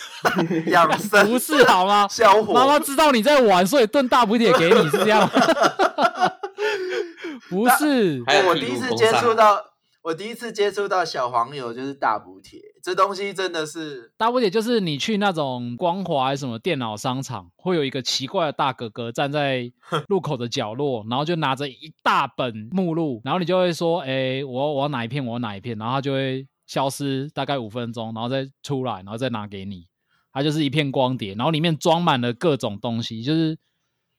[0.70, 2.06] 养生，不是好吗？
[2.08, 5.30] 消火，妈妈知道你在玩，所以炖大补铁给你是这样吗？
[7.50, 9.66] 不是，我第一次接触到。
[10.02, 19.70] 我第一次接触到小黄油就是大补帖，这东西真的是大不姐，就是你去那种光华什么电脑商场，会有一个奇怪的大哥哥站在
[20.08, 29.86] 路口的角落，然后就拿着一大本目录，然后你就会说，哎，我我要哪一片，我要哪一片，然后他就会消失大概五分钟，然后再出来，然后再拿给你，
[30.32, 33.58] 它就是一片光碟，然后里面装满了各种东西，就是。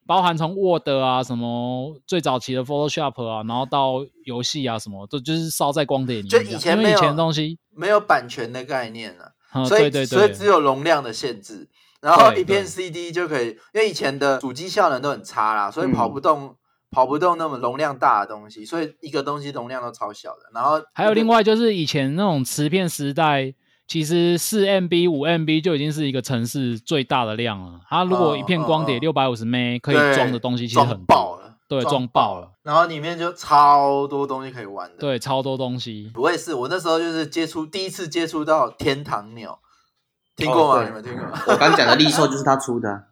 [0.08, 6.30] 包含从 Word 啊，什么最早期的 Photoshop 啊，然后到游戏啊，什么都就是烧在光碟里面。
[6.30, 11.69] 就以前没有以前的东西没有版权的概念啊，嗯、所以所以只有容量的限制。
[12.01, 16.55] 然后一片 CD 就可以，因为以前的主机效能都很差啦，所以跑不动、嗯、
[16.89, 20.49] 跑不动那么容量大的东西，所以一个东西容量都超小的。
[20.53, 23.53] 然后还有另外就是以前那种磁片时代。
[23.88, 27.81] 其实四 MB 五 MB 就已经是一个城市最大的量了。
[27.89, 32.50] 它如果一片光碟六百五十 M 可以装的东西其实很爆了，对，装爆了。
[32.63, 36.12] 然后里面就超多东西可以玩的，对，超多东西。
[36.15, 39.60] 我也是，我那时候就是接触第一次接触到天堂鸟，
[40.36, 40.84] 听过吗？
[40.86, 41.41] 你们听过吗？
[41.47, 43.08] 我刚讲的利兽就是他出的。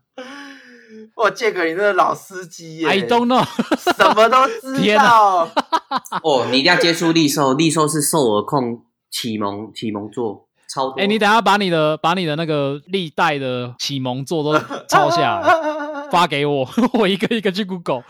[1.15, 3.43] 我，杰克，你那个老司机耶！I don't know，
[3.97, 5.49] 什么都知道。
[6.23, 10.47] 哦，你一定要接触利兽，利兽是兽耳控启蒙启蒙作。
[10.95, 14.57] 哎、欸，你等下把你的把你的那个历代的启蒙作都
[14.87, 18.03] 抄下来， 发给我， 我一个一个去 Google。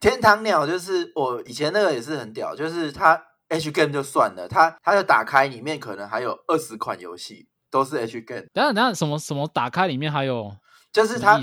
[0.00, 8.46] 天堂鸟就是我以前那个也是很屌，就是它 H game 就算了，它它就打开里面可能还有二十款游戏都是 H game。
[8.52, 10.50] 等下等下，什么什么打开里面还有？
[10.92, 11.38] 就是它，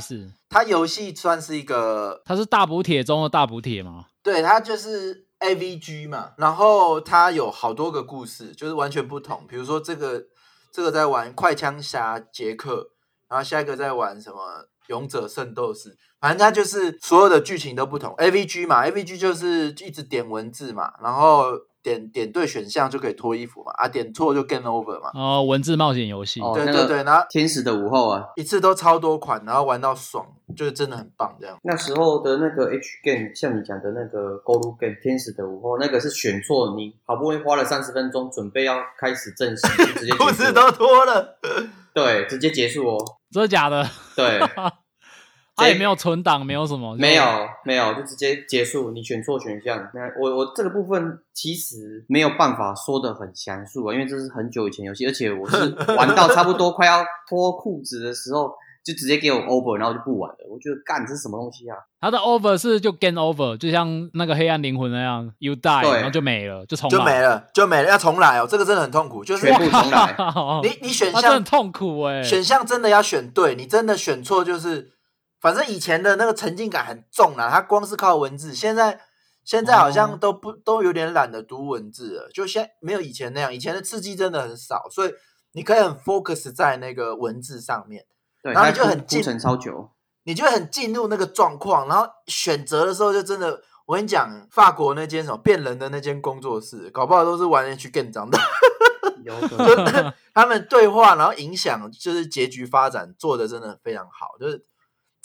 [0.50, 4.08] 它游戏算是一个，它是大补帖中的大补帖吗？
[4.22, 9.46] 对，它就是 AVG 嘛，然后它有好多个故事，就是完全不同。
[9.48, 10.22] 比如说这个
[10.74, 12.90] 这个在玩快枪侠杰克，
[13.30, 18.14] 然后下一个在玩什么勇者圣斗士，反正它就是所有的剧情都不同。
[18.18, 21.52] AVG 嘛，AVG 就是一直点文字嘛，然后。
[21.84, 25.10] 点点对选项就可以脱衣服嘛，啊，点错就 game over 嘛。
[25.14, 26.42] 哦，文字冒险游戏。
[26.54, 31.58] 对对对，然后天使的午后啊，一次都超多款，然后玩到爽，就是真的很棒这样。
[31.64, 41.40] 那时候的那个 H game，像你讲的那个 Go game，天使的午后，那个是选错，你好不容易花了三十分钟准备要开始正式，就直接裤子 都脱了。
[41.94, 42.98] 对，直接结束哦。
[43.32, 43.90] 真的假的？
[44.14, 44.42] 对。
[45.58, 47.24] 他也没有存档，没有什么，没有
[47.66, 48.92] 没有，就直接结束。
[48.92, 58.52] 你选错选项，那我我这个部分其实没有办法说的很详述啊，因为这是很久以前游戏，而且我是 玩到差不多快要脱裤子的时候，
[58.86, 60.38] 就直接给我 over，然后就不玩了。
[60.48, 61.76] 我觉得干这是什么东西啊？
[62.00, 68.46] 他的 over 是就 game over，就像那个黑暗灵魂那样，you die，然后就没了，就重来，就没了，就没了，要重来哦。
[68.48, 70.16] 这个真的很痛苦，就是全部重来。
[70.62, 74.92] 你你选项很痛苦哎，选项真的要选对，你真的选错就是。
[75.40, 79.00] 反正以前的那个沉浸感很重啦，它光是靠文字，现在
[79.44, 85.14] 现在好像都不都有点懒得读文字了，就现在没有以前那样，以前的刺激真的很少，所以
[85.52, 88.06] 你可以很 focus 在那个文字上面，
[88.42, 89.92] 对，然后你就很进程超久，
[90.24, 98.40] 你就很进入那个状况，然后选择的时候就真的，我跟你讲，法国那间什么变人的那间工作室，搞不好都是玩 H game 长的，
[99.24, 100.14] 有可能。
[100.34, 104.66] 他们对话然后影响就是结局发展做的真的非常好，就是。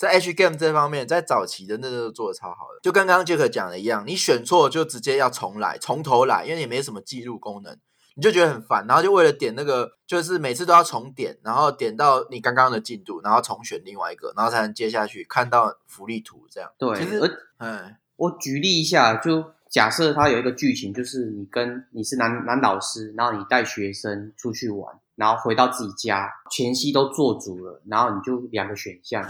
[0.02, 7.78] 在 H game 这方面，在早期的那个做的超好的，就跟刚刚杰克讲的一样，你选错就直接要重来，从头来，因为你没什么记录功能，
[8.16, 16.68] 你就觉得很烦，然后就为了点那个，就是每次都要重点，然后点到你刚刚的进度，然后重选另外一个，然后才能接下去看到福利图这样。
[16.76, 17.20] 对，其实，
[17.58, 29.24] 嗯，我举例一下，就假设它有一个剧情，就是你跟你是男男老师，然后你带学生出去玩，然后回到自己家，前戏都做足了，然后你就两个选项。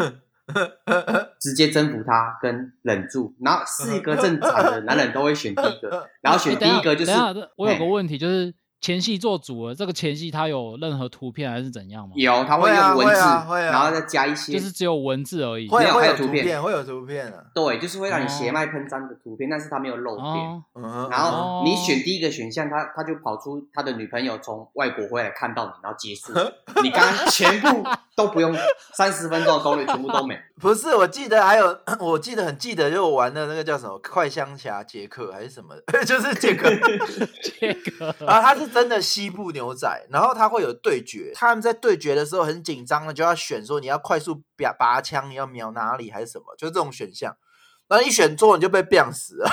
[1.40, 7.12] 直接征服他跟忍住，然后是一个正常的男人都会选第一个， 然后选第一个就是。
[7.56, 8.54] 我有个问题就是。
[8.82, 12.14] 前戏做主了，这个前戏它有任何图片还是怎样吗？
[12.16, 17.44] 有，它会用文字，会啊啊、然后再加一些，就是只有文字而已，会有没有，还有图片，会有图片啊。
[17.54, 20.62] 对，就是会让你血脉喷张的图片，哦、但是它没有露点。
[20.72, 26.32] 哦、然后你选第一个选项，他他就跑出他的女朋友从外国回来看到你，然后结束。
[26.82, 27.84] 你刚刚全部
[28.16, 28.52] 都不用
[28.94, 30.38] 三十分钟的攻略，全部都没。
[30.60, 36.68] 不是，我记得还有， 我记得很记得，就我玩的那个叫什么快枪侠杰克还是什么， 就是杰克，
[37.42, 38.14] 杰克。
[38.26, 39.52] 然后他是真的西部。
[39.52, 47.36] 牛仔，然后他会有对决，他们在对决的时候很紧张的，就要选说你要快速拔拔枪，你要瞄哪里还是什么，就是这种选项。
[47.86, 49.50] 然后一选错你就被变死了。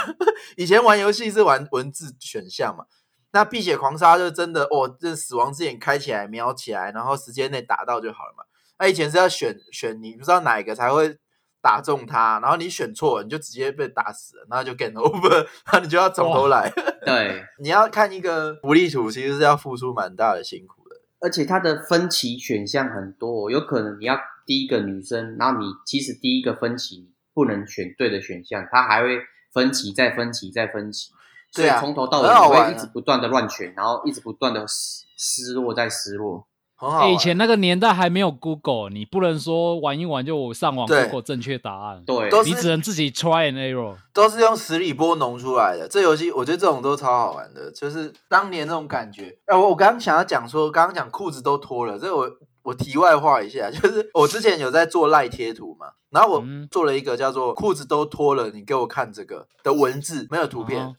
[0.56, 2.86] 以前玩游戏是玩文字选项嘛，
[3.32, 8.45] 那碧血狂杀就真的哦，这死亡之眼开起来瞄起来，然后时间内打到就好了嘛。
[8.80, 11.18] 那以前是要选选你不知道哪一个才会
[11.62, 16.72] 打中他，然后你选错了你就直接被打死了，然后就 game over， 那你就要从头来。
[17.06, 20.96] 对， 你要看一个福利图，其实是要付出蛮大的辛苦的。
[21.20, 29.20] 而且它的分歧选项很多，有可能你要第一个女生，然后你其实第一个分歧不能选对的选项，它还会
[29.54, 31.12] 分歧再分歧再分歧，
[31.52, 36.48] 所以从头到尾你会一直不断的乱选，然后一直不断的失失落再失落。
[36.80, 45.88] 欸、以前那个年代还没有 Google，你不能说玩一玩就我上网 Google 正确答案，对，你只能自己 try and error，都是用十里波浓出来的。
[45.89, 49.38] 这游戏我觉得这种都超好玩的，就是当年那种感觉。
[49.46, 52.32] 哎、呃，我我刚刚想要讲说，刚刚讲裤子都脱了，这我
[52.63, 60.96] 我题外话一下，就是我之前有在做赖贴图嘛，然后我做了一个叫做“裤子都脱了，你给我看这个”的文字，没有图片。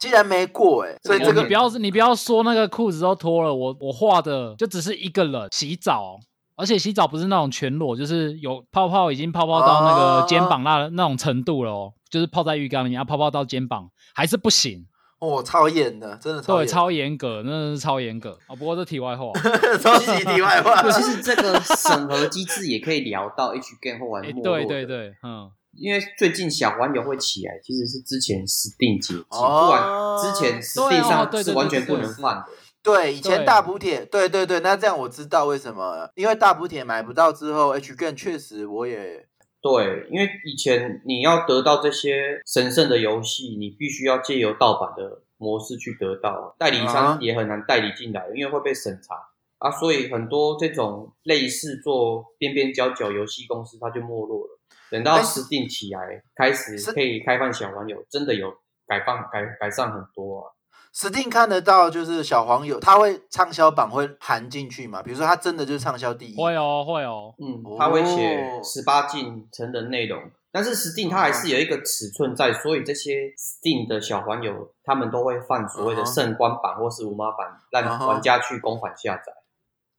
[0.00, 6.18] 嗯竟然没过哎、欸，所以这个你不要你不要说那个裤子都脱了，我我画的就只是一个人洗澡，
[6.56, 14.86] 而且洗澡不是那种全裸，就是有泡泡已经泡泡到那个肩膀那、啊、那种程度了哦，就是泡在浴缸里面，要泡泡到肩膀还是不行
[15.18, 18.56] 哦，超严的，真的超对，超严格，那是超严格啊、哦。
[18.56, 19.30] 不过这题外话，
[19.82, 25.50] 超级题外话， 其实这个审核机制也可以聊到 H game 后玩、欸、对对对，嗯。
[25.80, 29.82] 因为最近小黄油会起来，其实是之前 Steam 解禁，不然
[30.20, 32.44] 之前 Steam 上是完全不能换的。
[32.82, 39.26] 对，以前大补铁，对对对，那这样我知道为什么了，因为大补铁买不到之后，H game 确实我也
[39.62, 49.14] 对，因为以前你要得到这些神圣的游戏，你必须要借由盗版的模式去得到，代理商也很难代理进来，因为会被审查
[49.56, 54.59] 啊，所以很多这种类似做边边角角游戏公司，它就没落了。
[54.90, 58.50] 等到 Steam 起来，开始可以开放小黄友，真的有
[58.86, 60.50] 改放改改善很多啊。
[60.92, 65.00] Steam 看得到，就是小黄油，它会畅销榜会含进去嘛？
[65.00, 70.20] 比如说，它真的就是畅销第一，会哦，会哦，嗯，它会写十八禁成人内容，
[70.50, 79.32] 但是 Steam 它还是有一个尺寸在，所以这些 Steam 的小黄油，他们都会放所谓的圣光版或是无码版，让玩家去公款下载。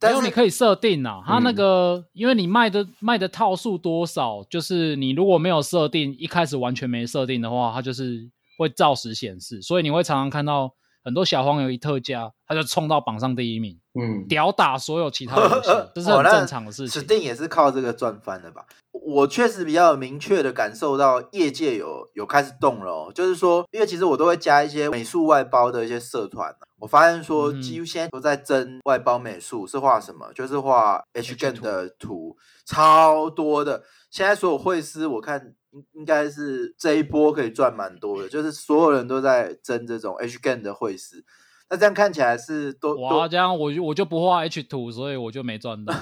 [0.02, 10.74] 但是你可以设定啊，它那个，嗯、因为你卖的卖的套数多少，就是你如果没有设定，一开始完全没设定的话，它就是会照实显示，所以你会常常看到。
[11.04, 17.02] 很多小黄油一特价，他就冲到榜上第一名，嗯，吊打所有其他 游戏，这是很正常的事情。
[17.02, 18.66] Steam 也是靠这个赚翻的吧？
[18.92, 33.82] 我确实比较明确的感受到业界有有开始动了哦，就是说，因为其实我都会加一些美术外包的一些社团，我发现说几乎现在都在争外包美术是画什么，就是画 H game 的图，超多的。
[34.12, 35.56] 现在所有绘师，我看。
[35.74, 41.24] 应应该是这一波可以赚蛮多的，就是所有人都在争这种 H game 的绘师，
[41.70, 45.96] 那这样看起来是多哇，这样我就我就不画 H 图，所以我就没赚到。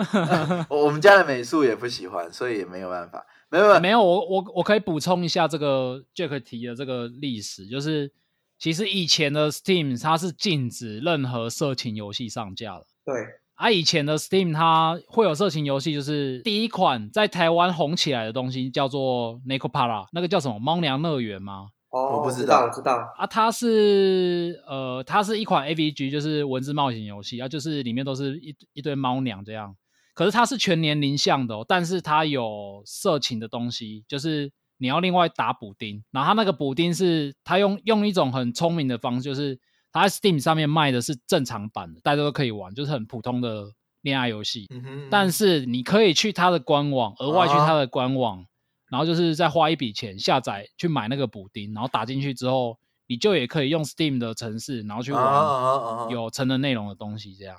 [0.70, 3.26] 我们家的美术也不喜欢，所以也没有办法。
[3.50, 8.10] 没有没有，我我我可以补充一下这个 Jack 提的这个历史，就是
[8.58, 12.86] 其实以前的 Steam 它是禁止任何色情游戏上架的。
[13.04, 13.14] 对。
[13.56, 21.68] 啊，以前的 Steam 它会有色情游戏，就是第一款在台湾红起来的东西叫做 Nekopara，那个叫什么猫娘乐园吗？
[21.88, 29.74] 哦，我不知道，我知道啊，它是呃，它是一款 AVG，就是文字冒险游戏啊，就是里面都是一一堆猫娘这样。
[30.12, 39.58] 可是它是全年龄向的哦，但是它有色情的东西，就是你要另外打补丁，然后它那个补丁是它用用一种很聪明的方式，就是。
[39.96, 43.72] 它在 Steam 上面卖的是正常版的，大家都可以玩，就是很普通的
[44.02, 44.66] 恋爱游戏。
[44.68, 45.08] 嗯哼嗯。
[45.10, 48.44] 但是你可以去它的官网，额外去它的官网，啊、
[48.90, 57.34] 然后就是再花一笔钱下载去买那个补丁，然后打进去之后，你就也可以用 Steam 的城市，然后去玩有成人内容的东西。
[57.34, 57.56] 这样。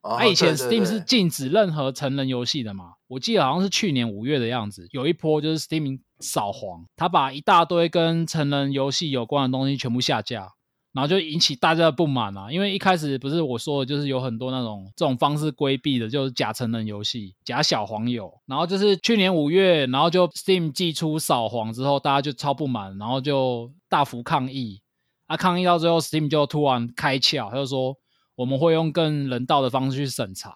[0.00, 2.94] 啊，以前 Steam 是禁止任何成人游戏的嘛？
[3.06, 10.54] 我记得好像是去年五月的样子，有一波就是 Steam 扫黄，他把一大堆跟成人游戏有关的东西全部下架。
[10.96, 18.32] 然后就引起大家的不满啊，因为一开始不是我说的，就是有很多那种这种方式规避的，就是假成人游戏、假小黄友。
[18.46, 24.80] 然后就是去年五月，然后就 Steam 寄出扫黄之后，大家就超不满，然后就大幅抗议。
[25.26, 27.94] 啊，抗议到最后，Steam 就突然开窍，他就说
[28.34, 30.54] 我们会用更人道的方式去审查。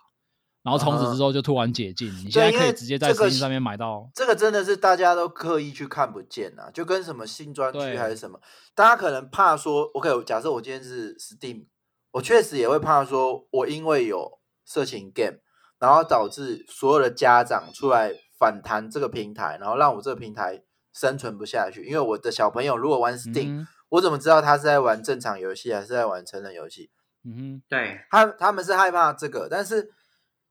[0.62, 2.24] 然后从此之后就突然解禁，uh.
[2.24, 4.10] 你现在可以直接在 Steam 上面买到。
[4.14, 8.38] 这个真的是大家都刻意去看不见啊，就跟什么新专区还是什么，
[8.74, 11.64] 大家可能怕说，OK，假设我今天是 Steam，
[12.10, 15.38] 我确实也会怕说，我因为有色情 game，
[15.78, 21.84] 然后导致所有的家长出来反弹这个平台，然后让我这个平台生存不下去。
[21.86, 26.90] 因为我的小朋友如果玩 Steam，嗯，我怎么知道他是在玩正常游戏还是在玩成人游戏？
[27.24, 29.90] 嗯哼，对，他他们是害怕这个，但是。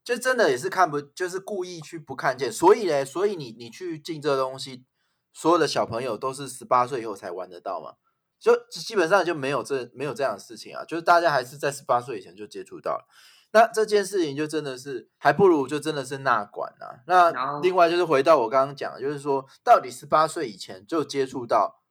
[0.03, 4.85] 就真的也是看不，就是故意去不看见，所以嘞，所以你你去进这个东西，
[5.33, 7.93] 所有的小朋友都是十八岁以后才玩得到嘛，
[8.39, 13.05] 就基本上就没有这没有这样的事情啊，就是大家还是在十八岁以前就接触到了，
[13.51, 17.03] 那这件事情就真的是还不如就真的是纳管啊。
[17.05, 21.83] 那另外就是回到我刚刚讲的，就是说到底十八岁以前就接触到，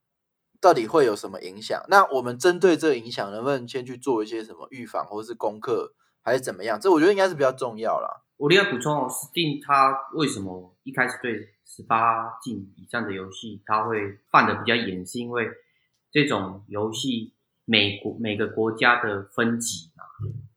[0.60, 1.84] 到底会有什么影响？
[1.88, 5.94] 那我们针对这个影响，能不能先去做一些什么预防或是功课？
[6.28, 6.78] 还是怎么样？
[6.78, 8.22] 这我觉得应该是比较重要啦。
[8.36, 15.48] 我另外补充哦，Steam 它为什么一开始对十八禁以上的游戏，它会放的比较严，是因为
[16.12, 20.04] 这种游戏每国每个国家的分级嘛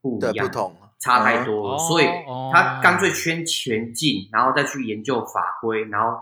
[0.01, 2.05] 不一样，不同，差太多了，所以
[2.53, 6.19] 它干脆圈全禁，然后再去研究法规，然后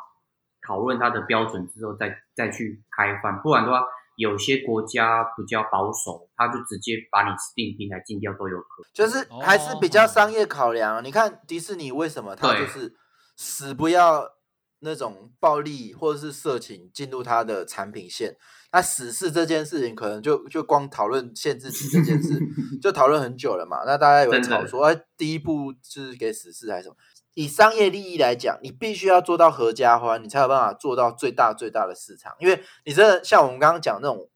[0.66, 3.84] 讨论它的标准之后再再去开放，不然的话。
[4.20, 10.96] 有些国家比较保守，他就直接把你 Steam 平台禁掉都有可能，就是还是比较商业考量。
[10.96, 11.02] Oh.
[11.02, 12.94] 你看迪士尼为什么他就是
[13.38, 14.30] 死不要
[14.82, 18.36] 那种暴力或者是色情进入他的产品线？
[18.74, 22.38] 那死侍这件事情，可能就就光讨论限制级这件事
[22.82, 23.84] 就讨论很久了嘛。
[23.86, 26.96] 那大家有人吵说，哎，第一步是给死侍还是什么？
[27.34, 32.36] 以商业利益来讲，你必须要做到合家欢，你才有办法做到最大最大的市场。
[32.40, 34.30] 因为你真的像我们刚刚讲那种，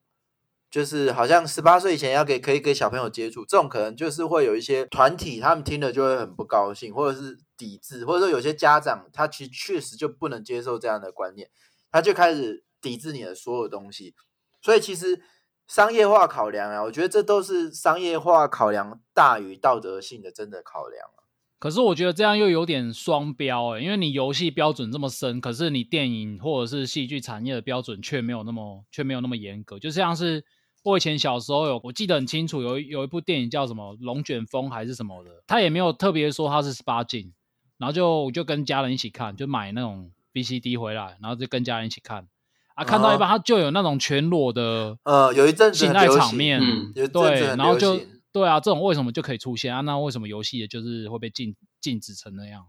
[0.71, 11.49] 就是好像十八岁以前要给可以给小朋友接触，这种可能就是会有一些团体，他们听了就会很不高兴，或者是抵制，或者说有些家长他其实确实就不能接受这样的观念，
[11.91, 14.15] 他就开始抵制你的所有东西。
[14.61, 15.21] 所以其实
[15.67, 21.22] 商业化考量啊，我觉得这都是商业化考量大于道德性的真的考量啊。
[21.64, 30.43] 可是我觉得这样又有点双标哎，因为你游戏标准这么深，可是你电影或者是戏剧产业的标准却没有那么却没有那么严格，就像是。
[30.84, 37.32] 我以前小时候有，我记得很清楚，有有一部电影叫什么《龙卷风》还是什么的，他也没有特别说他是十八禁，
[37.78, 42.28] 然后就我就跟家人一起看，就买那种 VCD 回来，然后就跟家人一起看，
[42.76, 47.97] 啊，看到一半他就有那种全裸的，呃，有一阵子性爱场面，嗯、对，然后就
[48.34, 49.79] 对啊，这种为什么就可以出现啊？
[49.81, 52.65] 那为什么游戏就是会被禁禁止成那样？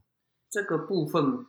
[0.48, 1.46] 这个部分。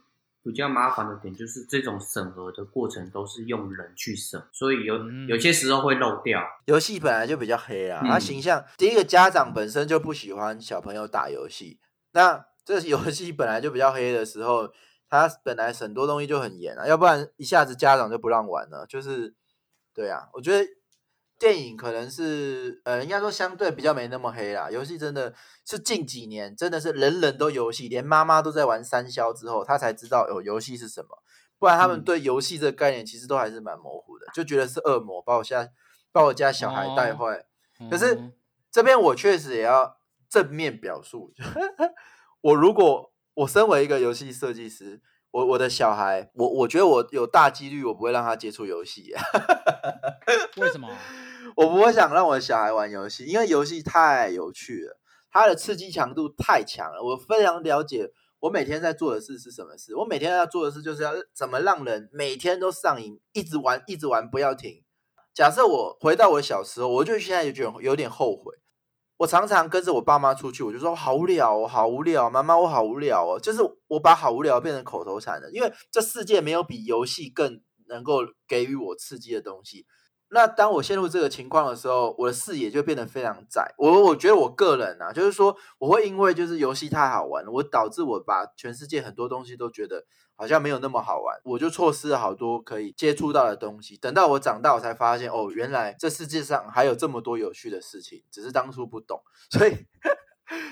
[0.48, 4.96] 比较麻烦的点就是这种审核的过程都是用人去审，所以有
[5.28, 6.40] 有些时候会漏掉。
[6.68, 11.80] 游戏本来就比较黑啊，他、嗯、形象第一个家长本身就不喜欢小朋友打游戏，
[12.12, 14.72] 那这游戏本来就比较黑的时候，
[15.10, 19.34] 它本来很多东西就很严啊，要不然一下子家长就不让玩了，就是
[19.96, 20.64] 对啊，我觉得。
[21.38, 24.70] 电影可能是，呃，应该说相对比较没那么黑啦。
[24.72, 25.34] 游戏真的
[25.66, 31.10] 是近几年，真的是人人都游戏，连妈妈都在玩三消之后，他才知道有游戏是什么。
[31.58, 35.70] 不然他们对游戏这个概念其实都还是蛮模糊的，就觉得是恶魔把我家
[36.12, 37.46] 把我家小孩带坏。
[37.80, 38.32] 哦、可是
[38.72, 39.98] 这边我确实也要
[40.30, 41.34] 正面表述，
[42.42, 45.02] 我如果我身为一个游戏设计师，
[45.36, 49.14] 我我的小孩，我我觉得我有大几率我不会让他接触游戏。
[50.56, 50.88] 为什么？
[51.58, 54.98] 我不会想让我的小孩玩游戏，因为游戏太有趣了，
[55.30, 57.04] 它的刺激强度太强了。
[57.04, 58.10] 我非常了解，
[58.40, 59.94] 我每天在做的事是什么事。
[59.98, 64.84] 我每天要做的事就是要怎么让人每天都上瘾，一直玩，一直玩，不要停。
[65.34, 68.56] 假设我回到我小时候，我就现在有点有点后悔。
[69.18, 73.40] 我常常跟着我爸妈出去，我就说好无聊哦，好无聊，妈妈我好无聊哦。
[73.40, 79.86] 就是我把好无聊变成口头禅了，因为这世界没有比游戏更能够给予我刺激的东西。
[80.30, 83.74] 那当我陷入这个情况的时候，我的视野就变得非常窄。
[83.78, 90.04] 我我觉得我个人啊，就是说我会因为就是游戏太好玩了，我导致我把全世界很多东西都觉得
[90.36, 93.98] 好像没有那么好玩，我就错失了好多可以接触到的东西。
[93.98, 99.22] 等到我长大，我才发现哦，原来这世界上还有这么多有趣的事情，只是当初不懂。
[99.50, 99.76] 所以，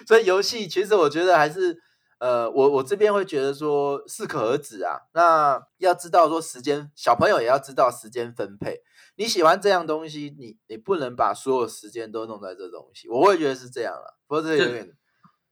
[0.07, 1.81] 所以游戏其实我觉得还是。
[2.19, 4.95] 呃，我我这边会觉得说适可而止啊。
[5.13, 8.79] 那要知道说时间，小朋友也要知道时间分配。
[9.17, 13.09] 你喜欢这样东西，你你不能把所有时间都弄在这东西。
[13.09, 14.95] 我会觉得是这样了，不过这有点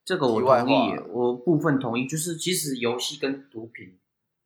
[0.05, 2.07] 这个我同意，我部分同意。
[2.07, 3.99] 就是其实游戏跟毒品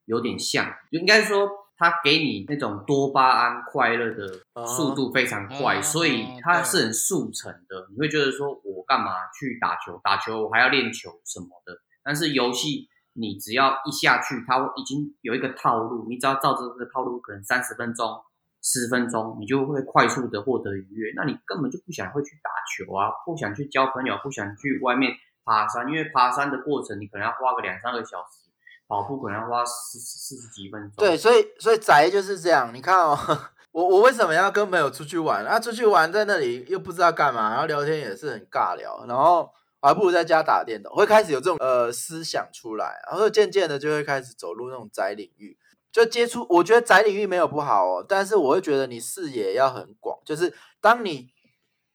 [0.06, 5.84] 有点像，就应该说它给你那种多巴胺快乐的速度非常快，uh.
[5.84, 7.84] 所以它是很速成的。
[7.84, 7.92] Uh.
[7.92, 10.00] 你会觉得说我干嘛去打球？
[10.04, 11.82] 打球我还要练球什么的。
[12.04, 18.22] 但是游戏，你只要一下去，它已经有一个套路，你只要照着这个套路，可能三十分钟、
[18.62, 21.12] 十分钟，你就会快速的获得愉悦。
[21.16, 28.45] 那你根本就不想会去打球啊，不想去交朋友，不想去外面爬山，因为爬山的过程你可能要花个两三个小时，
[28.88, 30.92] 跑步可能要花四四十几分钟。
[30.98, 32.74] 对，所以所以宅就是这样。
[32.74, 33.18] 你看哦，
[33.72, 35.46] 我我为什么要跟朋友出去玩？
[35.46, 39.50] 啊，出去玩在那里又不知道干嘛，然后聊天也是很尬聊，然后。
[39.82, 45.56] 还不如在家打电动，会开始有这种呃思想出来，然后渐渐的就会开始走入那种宅领域，
[45.92, 46.44] 就接触。
[46.50, 51.30] 我觉得宅领域没有不好哦，但是我会觉得你视野要很广，就是当你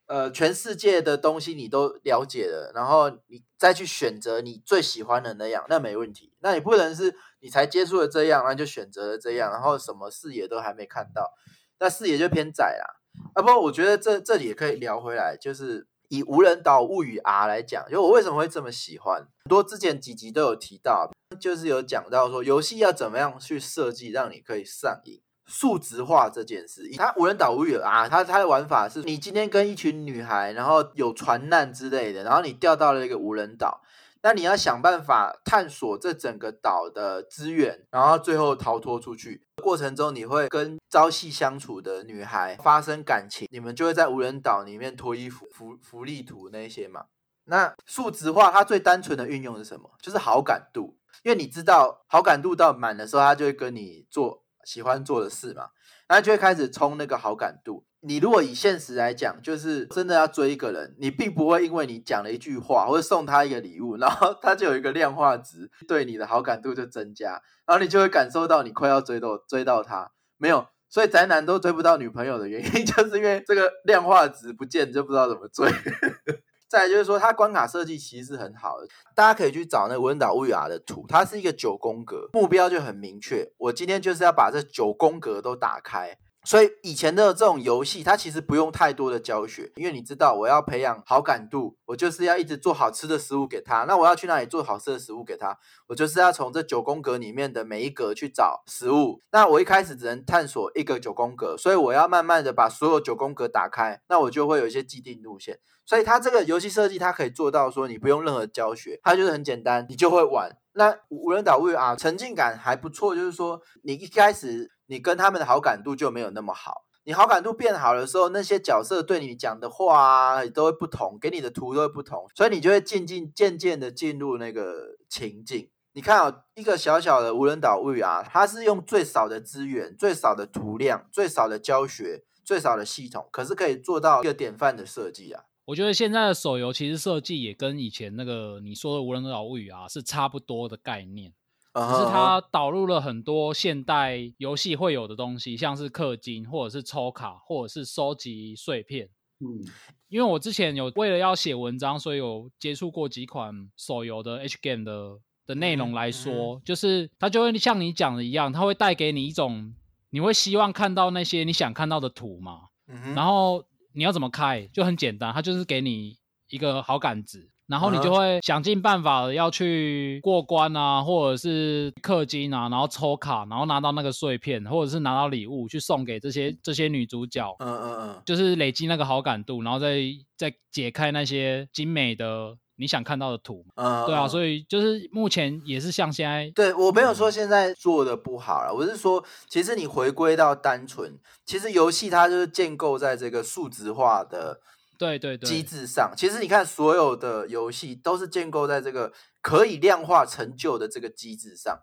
[0.07, 6.30] 呃全世界的东西你都了解了，然后你再去选择你最喜欢的那样，那没问题。
[6.41, 11.33] 那你不能是你才接触了这样，那就选择了这样，然后什么视野都还没看到，
[11.79, 12.87] 那视野就偏窄啦。
[13.35, 15.87] 啊，不我觉得这这里也可以聊回来，就是。
[16.13, 19.19] 以无人岛物语 R 来讲，就我为什么会这么喜欢？
[19.21, 26.83] 很多之前几集都有提到，就是有讲到说游戏要怎么样去设计，让你可以上瘾、数值化这件事。
[26.97, 33.81] 它无人岛物语 R，它它的玩法是你今天跟一群女孩，然后有船难之类的，然后你掉到了一个无人岛。
[34.23, 39.47] 那你要想办法探索这整个岛的资源，然后最后逃脱出去。
[39.63, 47.07] 过程中你会跟朝夕相处的女孩发生感情，你们就会在无人岛里面脱衣服、福福利图那些嘛。
[47.45, 49.91] 那数值化它最单纯的运用是什么？
[50.01, 55.71] 就是好感度，因为你知道好感度到满的时候，他就会跟你做喜欢做的事嘛，
[56.07, 57.85] 然后就会开始冲那个好感度。
[58.03, 67.33] 你如果以现实来讲，就是真的要追一个人，你并不会因为你讲了一句话或者送他一个礼物，然后 他就有一个量化值，对你的好感度就增加，
[67.67, 70.11] 然后你就会感受到你快要追到追到他。
[70.39, 75.71] 没有，所以宅男都追不到女朋友的原因， 就是因为这个量化值不见，就不知道怎么追。
[76.71, 86.17] 再来就是说，它关卡设计其实是很好的，大家可以去找那个《无人岛物语》的图，它是一个九宫格，目标就很明确，我今天就是要把这九宫格都打开。
[86.43, 93.85] 所以以前的这种游戏，它其实不用太多的教学，因为你知道我要培养好感度，我就是要一直做好吃的食物给他。
[93.85, 95.59] 那我要去哪里做好吃的食物给他？
[95.89, 99.21] 我就是要从这九宫格里面的每一格去找食物。
[99.33, 105.59] 那我一开始只能探索一个九宫格，所以我要慢慢的把所有九宫格打开，那我就会有一些既定路线。
[105.85, 110.57] 所以它这个游戏设计，它可以做到说你不用任何教学，它就是很简单，你就会玩。
[110.73, 114.71] 那无人岛物语啊，沉浸感还不错，就是说你一开始。
[114.91, 116.85] 你跟他们的好感度就没有那么好。
[117.05, 125.71] 你好感度变好的时候，那些角色对你讲的话啊，都会不同，给你的图都会不同，所以你就会渐渐渐渐的进入那个情境。
[125.93, 135.45] 你看啊，一个小小的无人岛物语啊，它是用最少的资源、最少的图量、最少的教学、最少的系统，可是可以做到一个典范的设计啊。
[135.67, 141.33] 我觉得现在的手游其实设计也跟以前那个你说的无人岛物语啊是差不多的概念。
[141.73, 149.09] 只是它导入了很多现代游戏会有的东西，像是氪金，或者是抽卡，或者是收集碎片。
[149.39, 149.65] 嗯，
[150.09, 159.75] 因为我之前有为了要写文章，所以有接触过几款手游的 H game 的的内容来说，就是它就会像你讲的一样，它会带给你一种，
[160.11, 162.69] 你会希望看到那些你想看到的图嘛。
[162.89, 163.65] 嗯、然后
[163.95, 166.19] 你要怎么开，就很简单，它就是给你
[166.49, 167.49] 一个好感值。
[167.71, 177.55] 然后你就会想尽办法的要去过关啊，或者是氪金啊，然后抽卡，然后拿到那个碎片，或者是拿到礼物去送给这些这些女主角。
[177.61, 180.01] 嗯嗯嗯，就是累积那个好感度，然后再
[180.37, 183.65] 再解开那些精美的你想看到的图。
[183.77, 191.17] 嗯，对啊，所以就是目前也是像现在，对，我没有说现在做的不好了，我是说其实你回归到单纯，
[191.47, 194.61] 其实游戏它就是建构在这个数值化的。
[195.01, 201.81] 对对对，机制上，其实你看，所有的游戏都是建构在这个可以量化成就的这个机制上。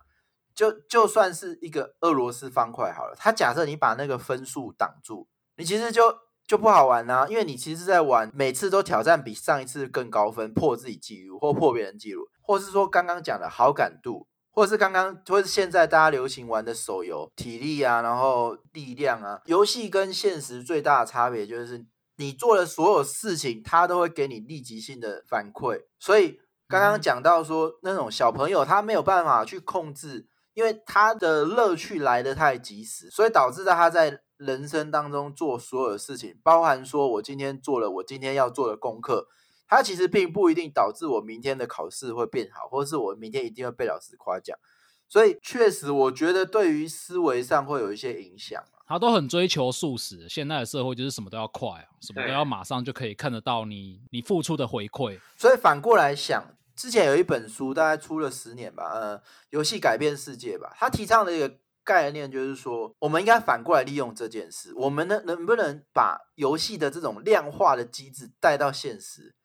[0.53, 6.15] 就就算是一个俄罗斯方块好了，它假设你把那个分数挡住，你其实就
[6.45, 21.83] 就不好玩啊，因为你其实是在玩每次都挑战比上一次更高分，破自己记录或破别人记录，或是说刚刚讲的好感度，或是刚刚或是现在大家流行玩的手游，体力啊，然后力量啊，游戏跟现实最大的差别就是。
[22.17, 25.85] 你做的所有事情，他都会给你立即性的反馈。
[25.99, 39.27] 所以刚刚讲到说，那种小朋友他没有办法去控制，因为他的乐趣来得太及时，所以导致在他在人生当中做所有的事情，包含说我今天做了我今天要做的功课，
[39.67, 44.57] 他其实并不一定导致我明天的考试会变好，或者是我明天一定会被老师夸奖。
[45.07, 48.61] 所以确实，我觉得对于思维上会有一些影响。
[48.87, 55.19] 他都很追求速食，现在的社会就是什么都要快啊，什么都要马上就可以看得到你你付出的回馈。
[55.35, 56.41] 所以反过来想，
[56.73, 60.73] 之前有一本书大概出了十年吧，呃，游戏改变世界吧。
[60.77, 69.35] 他提倡的一个概念就是说，我们应该反过来利用这件事，我们能能不能把游戏的这种量化的机制带到现实，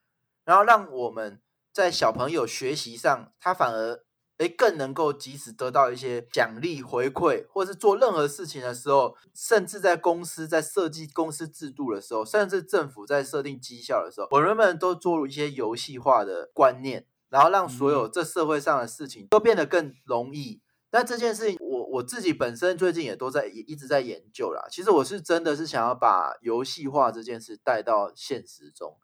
[0.45, 1.41] 然后让我们
[1.73, 4.05] 在小朋友学习上，他反而。
[4.49, 20.61] 更能够及时得到一些奖励回馈，或是做任何事情的时候，甚至在公司在设计公司制度的时候，甚至政府在设定绩效的时候，我人们都做入一些游戏化的观念，然后让所有这社会上的事情都变得更容易。
[20.95, 24.67] 那这件事情，我我自己本身最近也都在也一直在研究啦。
[24.71, 28.99] 其实我是真的是想要把游戏化这件事带到现实中。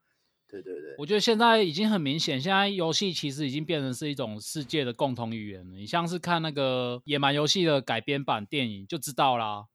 [0.48, 5.76] 对对对，我觉得现在已经很明显，现在游戏其实已经变成是一种世界的共同语言了。
[5.76, 9.66] 你像是看那个《野蛮游戏》的改编版电影就知道啦。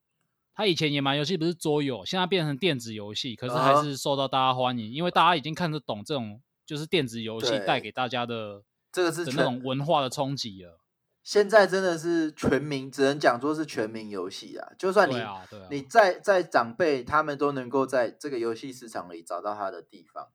[0.55, 10.79] 他以前《野蛮游戏》不是桌游，现在变成电子游戏，可是还是受到大家欢迎，因为大家已经看得懂这种就是电子游戏带给大家的这个是那种文化的冲击了。
[11.23, 14.73] 现在真的是全民，只能讲说是全民游戏啊。
[14.77, 20.27] 就算你、啊啊、你在在长辈，他们都能够在这个游戏市场里找到他的地方。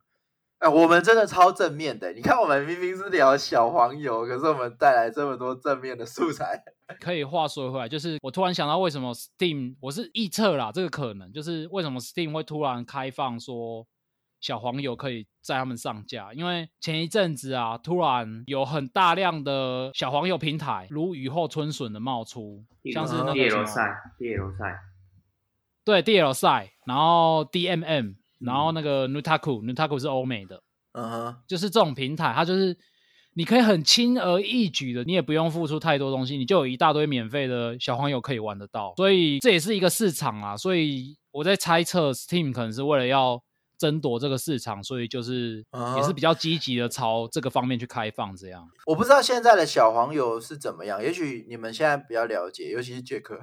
[0.58, 2.12] 哎，我们真的超正面的！
[2.12, 6.60] 你看，我们明明是聊小黄油，可是我们带来这么多正面的素材。
[7.00, 13.86] 可以话说回来，就是我突然想到，为什么 Steam 我是预测啦，这个可能就是为什么 Steam 会突然开放说
[14.40, 16.32] 小黄油可以在他们上架？
[16.32, 24.78] 因为前一阵子啊，突然有很大量的小黄油平台如雨后春笋的冒出，像是那个 DLSide，DLSide，
[25.84, 28.16] 对 DLSide，然后 DMM。
[28.38, 30.62] 然后那个 Nutaku，Nutaku 是欧美的，
[30.92, 32.76] 嗯哼，就是这种平台，它就是
[33.34, 40.56] 你可以很轻而易举的，你也不用付出太多东西，你就有一大堆免费的小黄油可以玩得到，所以这也是一个市场啊。
[40.56, 43.40] 所以我在猜测，Steam 可能是为了要
[43.78, 45.64] 争夺这个市场，所以就是
[45.96, 48.34] 也是比较积极的朝这个方面去开放。
[48.34, 53.40] 这样，我不知道现在的小黄油是怎么样，也许你们现在比较了解，尤其是杰克。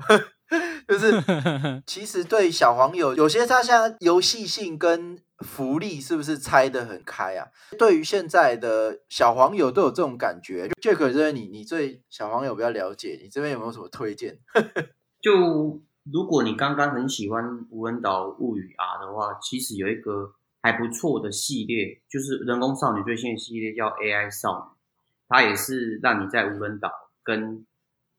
[0.88, 1.22] 就是
[1.86, 7.48] 其实对小黄友，有些他像游戏性跟福利是不是拆得很开啊？
[7.78, 10.68] 对于现在的小黄友都有这种感觉。
[10.80, 14.38] 就 Jack 这边，你你对小黄友比较了解，你这边有没有什么推荐？
[15.22, 15.82] 就
[16.12, 24.78] 如果你刚刚很喜欢《无人岛物语 R》的话，其实有一个还不错的系列，就是人工少女最新的系列叫 AI 少女，
[25.28, 26.92] 它也是让你在无人岛
[27.24, 27.66] 跟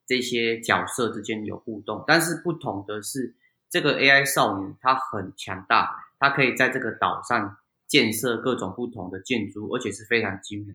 [0.07, 3.35] 这些角色之间有互动，但是不同的是，
[3.69, 10.73] 这个 AI 少女她很强大，她可以在这个岛上建设各种不同的建筑，而且是非常精美。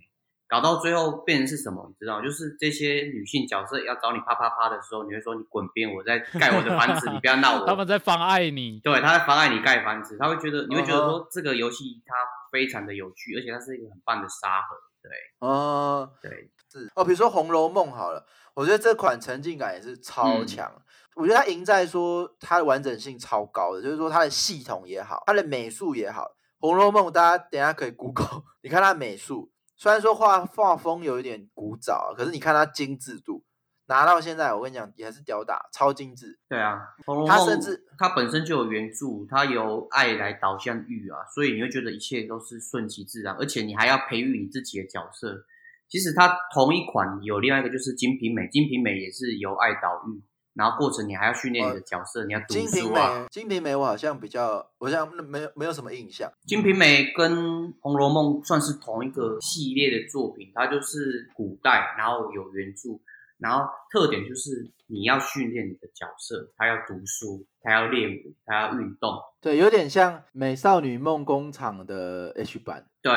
[0.49, 1.87] 搞到最后变成是什么？
[1.89, 7.65] 你知道，就是这些女性角色要找你啪啪啪的时候，你会说你滚边，我在盖我的房子，你不要闹我。
[7.67, 10.19] 他们在妨碍你，对，他在妨碍你盖房子。
[10.19, 12.15] 他会觉得，你会觉得说这个游戏它
[12.51, 14.77] 非常的有趣，而且它是一个很棒的沙盒。
[15.03, 17.03] 对，哦，对，是哦。
[17.03, 20.71] 比如说《红楼梦》好了，我觉得这款沉浸感也是超强。
[20.77, 20.83] 嗯、
[21.17, 26.23] 我觉得它赢在说它的完整性超高的，就是说它的系统也好，它的美术也好，
[26.61, 29.51] 《红楼梦》大家等一下可以 Google， 你看它美术。
[29.77, 33.45] 虽然说画画风有一点古早，可是你看它精致度，
[33.87, 36.39] 拿到现在我跟你讲也还是屌打，超精致。
[36.49, 36.79] 对啊，
[37.27, 45.45] 它甚至它本身就有原著，它由爱来导向欲啊，所以你会觉得一切都是顺其自然，而且你还要培育你自己的角色。
[45.93, 50.23] 其实它同一款有另外一个就是《金瓶梅》，《金瓶梅》也是由爱导欲。
[50.55, 52.65] 然后过程你还要训练你的角色，呃、你要读书啊。
[52.65, 56.31] 金瓶梅，金瓶梅我好像比较，我好像没有没有什么印象。
[56.47, 57.33] 金瓶梅跟
[57.81, 63.01] 《红楼梦》算是同一个系列的作品，它就是古代，然后有原著，
[63.43, 69.19] 然后特点就是你要训练你的角色，他要读书，他要练舞，他要运动。
[69.41, 72.89] 对，有点像《美少女梦工厂》的 H 版。
[73.03, 73.13] 对，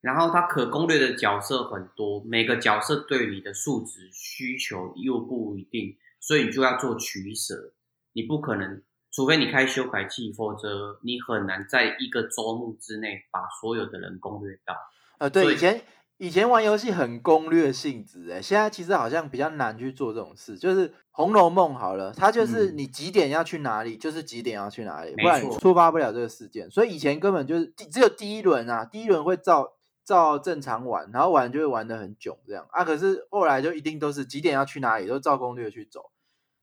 [0.00, 5.96] 然后它可攻略的角色很多，每个角色对你的数值需求又不一定。
[6.18, 7.74] 所以你就要做取舍，
[8.12, 14.74] 你不可能，除非你开修改器，否则你很难在一个周目之内把所有的人攻略到。
[15.18, 15.80] 呃，对，以前
[16.18, 20.56] 以前玩游戏很攻略性质，哎，现在其实好像比较难去做这种事。
[20.56, 26.70] 就是《红楼梦》好了，它就是你几点要去哪里，嗯、就是几点要去哪里，不然你触发不了这个事件。
[26.70, 29.74] 所以以前根本就是只有第一轮啊，第一轮会照
[30.06, 32.82] 照正常玩，然后玩就会玩的很囧这样啊。
[32.82, 36.10] 可是后来就一定都是几点要去哪里，都照攻略去走。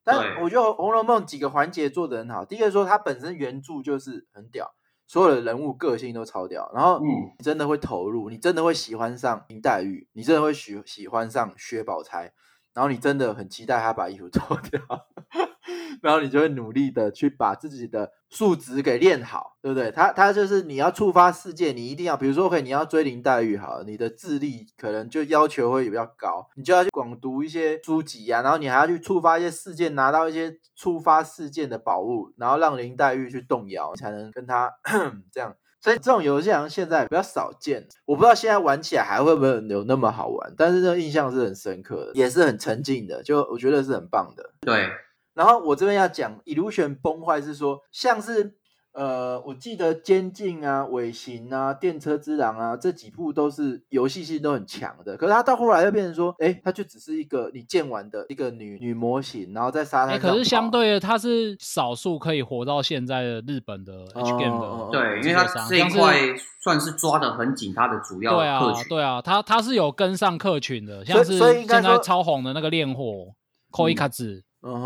[0.02, 2.44] 但我觉得《红楼梦》几个环节做得很好。
[2.44, 4.74] 第一个说它本身原著就是很屌，
[5.06, 12.32] 所有的人物个性都超屌，然后你真的会投入，你真的会喜欢上林黛玉，你真的会喜喜欢上薛宝钗，
[12.72, 14.80] 然后你真的很期待他把衣服脱掉。
[16.02, 19.90] 然后你就会努力的去把自己的数值给练好，对不对？
[19.90, 34.72] 他他就是你要触发事件，你一定要，比如说，可以你要追林黛玉，好，你的智力可能就要求会比较高，你就要去广读一些书籍啊，然后你还要去触发一些事件，拿到一些触发事件的宝物，然后让林黛玉去动摇，才能跟他
[35.30, 35.54] 这样。
[35.82, 44.88] 所以这种游戏好像现在比较少见，我不知道现在玩起来还会不会有那么好玩，但是这个印象是很深刻的，也是很沉浸的，就我觉得是很棒的，对。
[45.34, 48.56] 然后我这边要讲 Illusion 崩坏是说，像是
[48.94, 60.30] 呃，我记得监禁啊、尾行啊、电车之狼啊这几部都是游戏性都很强的，可是它到后来又变成说，哎，它就只是一个你建完的一个女女模型，然后在沙滩上。
[60.30, 66.14] 可是相对的，它是少数可以活到现在的日本的 H game 的、哦，对，因为它这一块
[66.62, 68.88] 算是抓得很紧，它的主要客群。
[68.88, 73.34] 对啊，对啊，它它是有跟上客群的，像是现在超红的那个烈火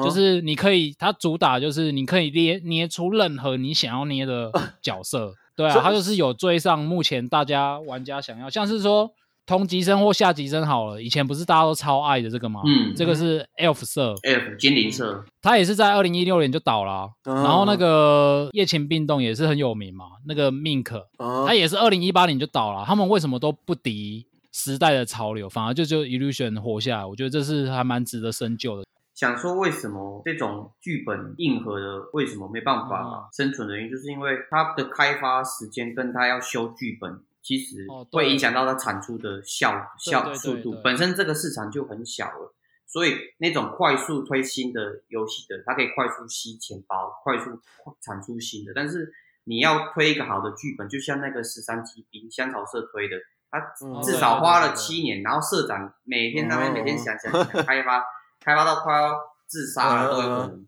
[0.03, 4.51] 就是你可以，它主打就是你可以捏捏出任何你想要捏的
[4.83, 9.11] 角色，对啊，它就是有追上目前大家玩家想要，像是说
[9.47, 12.61] 同级生或下级生好了，以前不是大家都超爱的这个吗？
[12.67, 21.01] 嗯，这个是 Elf 色，Elf 精灵色，它也是在二零一六年就倒了，啊，然后那个夜勤病动也是很有名嘛，那个 Mink，
[21.47, 27.07] 它也是二零一八年就倒了，他们为什么都不敌时代的潮流，反而就就 Illusion 活下来？
[27.07, 28.85] 我觉得这是还蛮值得深究的。
[29.19, 40.81] 想说为什么这种剧本硬核的为什么没办法生存的原因，就是因为它的开发时间跟它要修剧本，其实会影响到它产出的效效速度。
[40.85, 42.55] 本身这个市场就很小了，
[42.87, 47.61] 所以那种快速推新的游戏的，它可以快速吸钱包，快速
[48.01, 48.71] 产出新的。
[48.73, 49.13] 但是
[49.43, 53.17] 你要推一个好的剧本，就像那个十三机兵香草社推的，
[53.51, 53.59] 他
[54.01, 58.05] 至少花了七年，然后社长每天那边每天想想想开发。
[58.49, 59.15] 开发到快要
[59.47, 60.67] 自杀了都有可能，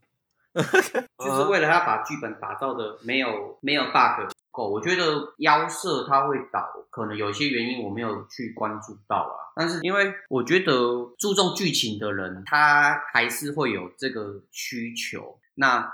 [1.18, 4.68] 就是为了他把剧本打造的没有没有 bug 够。
[4.68, 9.48] 我觉得妖社它会倒，可能有一些原因我没有去关注到啊。
[9.56, 10.74] 但是因为我觉得
[11.18, 15.38] 注重剧情的人，他还是会有这个需求。
[15.54, 15.90] 那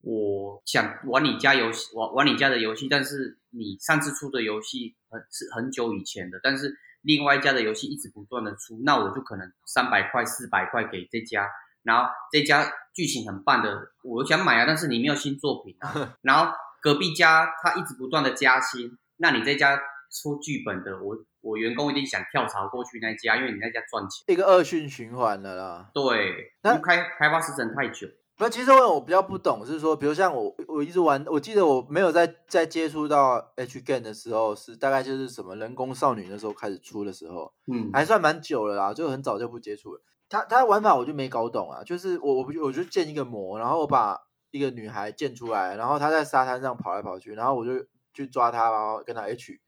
[0.00, 6.74] 我想玩你家游戏，玩玩你家的游戏，但是你上次出的游戏很是很久以前的，但是
[7.06, 11.48] 另外一家的游戏一直不断的出，那我就可能三百块、四百块给这家，
[11.84, 16.52] 然后这家剧情很棒的，我想买啊，但是你没有新作品啊， 然后
[16.82, 19.80] 隔壁家他一直不断的加薪，那你这家
[20.10, 25.90] 出剧本的，我我员工一定想跳槽过去那家，因为你那家赚钱，一个恶性循环了啦。
[25.94, 28.08] 对，那开开发时程太久。
[28.38, 40.02] 那其实我比较不懂，是说，比如像我，我一直玩，我记得我没有在在接触到 H game 的时候，是大概就是什么人工少女那时候开始出的时候，嗯，还算蛮久了啦，就很早就不接触了。
[40.28, 44.18] 他他玩法我就没搞懂啊，就是我我我就建一个模，然后我把
[44.50, 49.58] 一个女孩建出来，然后她在沙滩上跑来跑去，然后我就去抓她，然后跟她 H，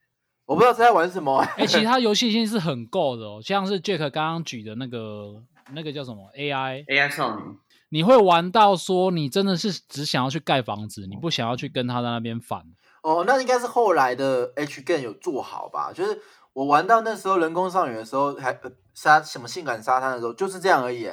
[0.45, 1.39] 我不知道她在玩什么。
[1.39, 5.43] 哎、欸，其他游戏性是很够的哦，像是 Jack 刚刚举的那个
[5.73, 7.43] 那个叫什么 AI AI 少女。
[7.91, 12.63] 你会玩到说，你真的是只想要去盖房子，你不想要去跟他在那边反。
[13.03, 15.93] 哦，那应该是后来的 H game 有做好吧？
[15.93, 16.21] 就是
[16.53, 18.59] 我玩到那时候人工少女的时候，还
[18.93, 21.09] 沙什么性感沙滩的时候，就是这样而已。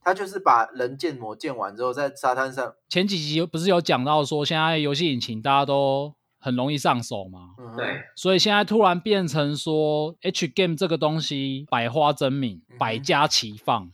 [0.00, 2.72] 他就是把人建模建完之后，在沙滩上。
[2.88, 7.50] 前几集不是有讲到说，现在游戏引擎大家都很容易上手嘛？
[7.76, 7.84] 对。
[8.14, 13.90] 所以现在突然变成说，H game 这个东西百花争鸣，百家齐放。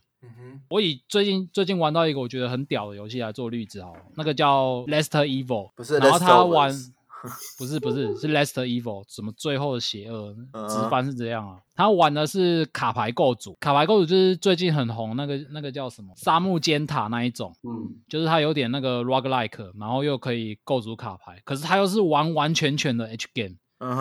[0.68, 6.72] 我以最近最近玩到一个我觉得很屌的游戏来做例子好了，那个叫 Last Evil，不是，然后他玩，
[7.58, 10.34] 不是不是是 Last Evil，什么最后的邪恶，
[10.68, 11.58] 直翻是这样啊。
[11.74, 16.12] 他玩的是卡牌构筑，卡牌构筑就是最近很红那个那个叫什么？
[16.16, 23.56] 沙漠尖塔那一种，嗯，就是它有点那个 roguelike，然后又可以构筑卡牌，可是它又是完完全全的 H game，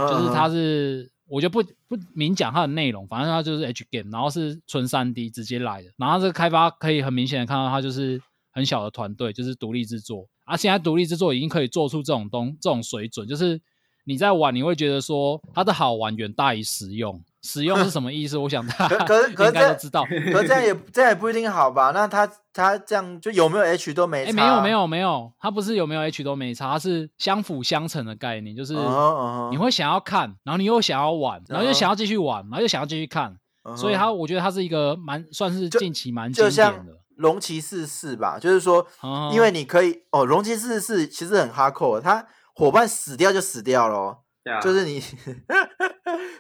[0.10, 1.11] 就是它是。
[1.32, 8.22] 我就不不明讲它的内容，反正它就是 H game，然后是纯三 D 直接来的，然后这个开发可以很明显的看到它就是
[8.52, 13.62] 很小的团队，就是独立制作，而，现在独立制作已经可以做出这种东这种水准，就是
[14.04, 17.24] 你在玩你会觉得说它的好玩远大于实用。
[17.42, 18.38] 使用是什么意思？
[18.38, 20.04] 我想他 可是应该都知道。
[20.32, 21.92] 可是这样也这样也不一定好吧？
[21.94, 24.32] 那他他这样就有没有 H 都没差？
[24.34, 28.74] 没有没有没有，他不是有没有 H 都没差，他是相辅相成的概念，就是
[29.50, 33.36] 你会想要看，然后你又想要玩，然后又想要继续玩，然后又想要继续看，
[33.76, 36.98] 所以他我觉得他是一个蛮算是近期蛮经典的。
[37.18, 38.86] 龙骑士四吧，就是说，
[39.32, 42.26] 因为你可以哦，龙骑士四其实很 hardcore，他
[42.56, 45.02] 伙伴死掉就死掉了，对啊，就是你。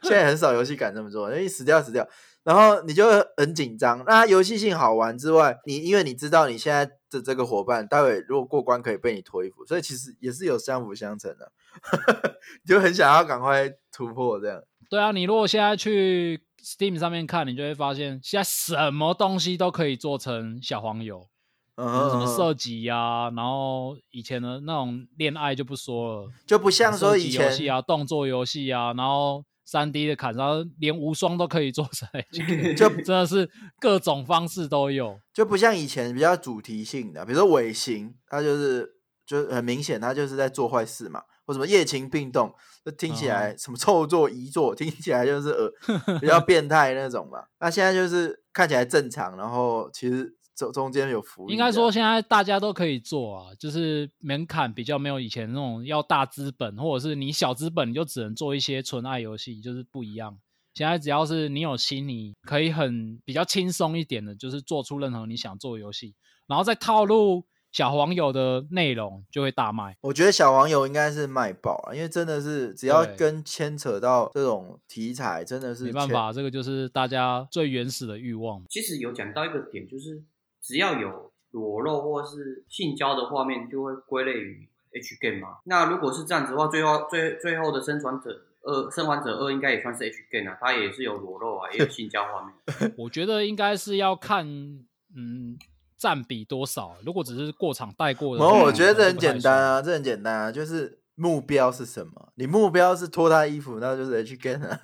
[0.04, 2.06] 现在很少游戏敢这么做，因为死掉死掉，
[2.44, 3.06] 然后你就
[3.38, 4.04] 很紧张。
[4.06, 11.52] 那游戏性好玩之外，你因为你知道你现在的这个伙伴待会如果过关可以被你脱衣服，所以其实也是有相辅相成的，
[12.64, 14.62] 你 就很想要赶快突破这样。
[14.90, 21.30] 对啊，你如果现在去 Steam 上面看，你就会发现现在什么东西都可以做成小黄油。
[21.82, 32.08] 嗯，什么射击呀，然后以前的那种恋爱就不说了，就不像说以前游戏啊，动作游戏啊，然后三 D 的砍杀，连无双都可以做成，
[32.78, 38.88] 就真的是各种方式都有，就不像以前比较主题性的，比如说尾行，它就是
[39.26, 42.54] 就很明显，它就是在做坏事嘛，或什么夜情并动，
[42.86, 47.46] 就听起来什么臭作遗作，听起来就是呃比较变态那种嘛。
[47.60, 50.36] 那现在就是看起来正常，然后其实。
[50.62, 60.38] 中中间有福利，应该说现在大家都可以做啊，就是门槛比较没有以前那种要大资本，或者是你小资本你就只能做一些纯爱游戏，就是不一样。
[60.74, 66.14] 现在只要是你有心，你可以很比较轻松一点的，就是做出任何你想做的游戏，
[66.48, 67.44] 然后再套路
[67.74, 69.98] 小黄友的内容，就会大卖。
[70.02, 78.64] 我觉得小黄友应该是卖爆了，因为真的是只要跟牵扯到这种题材，真的是没办法，这个就是大家最原始的欲望。
[78.70, 80.24] 其实有讲到一个点，就是。
[80.62, 85.58] 只要有裸露或是性交的画面，就会归类于 H game 嘛。
[85.66, 92.94] 那如果是这样子的话，最后最最后的生还者二，生还者二应该也算是 H game 啊，它也是有裸露啊，也有性交画面。
[92.98, 94.46] 我觉得应该是要看，
[95.16, 95.58] 嗯，
[95.98, 96.96] 占比多少。
[97.06, 102.32] 如果只是过场带过的，哦，我觉得这很简单啊，这很简单啊，就是目标是什么？
[102.36, 104.80] 你目标是脱他衣服，那就是 H game 啊。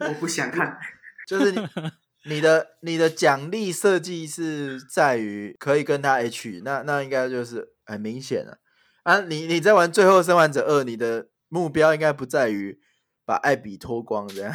[0.00, 0.78] 我不想看，
[1.26, 1.58] 就是你。
[2.28, 8.58] 你的你的奖励设计是在于可以跟他 H，那那应该就是很明显了
[9.04, 9.20] 啊！
[9.20, 12.78] 你你在玩《最后生还者二》，你的目标应该不在于
[13.24, 14.52] 把艾比脱光这样。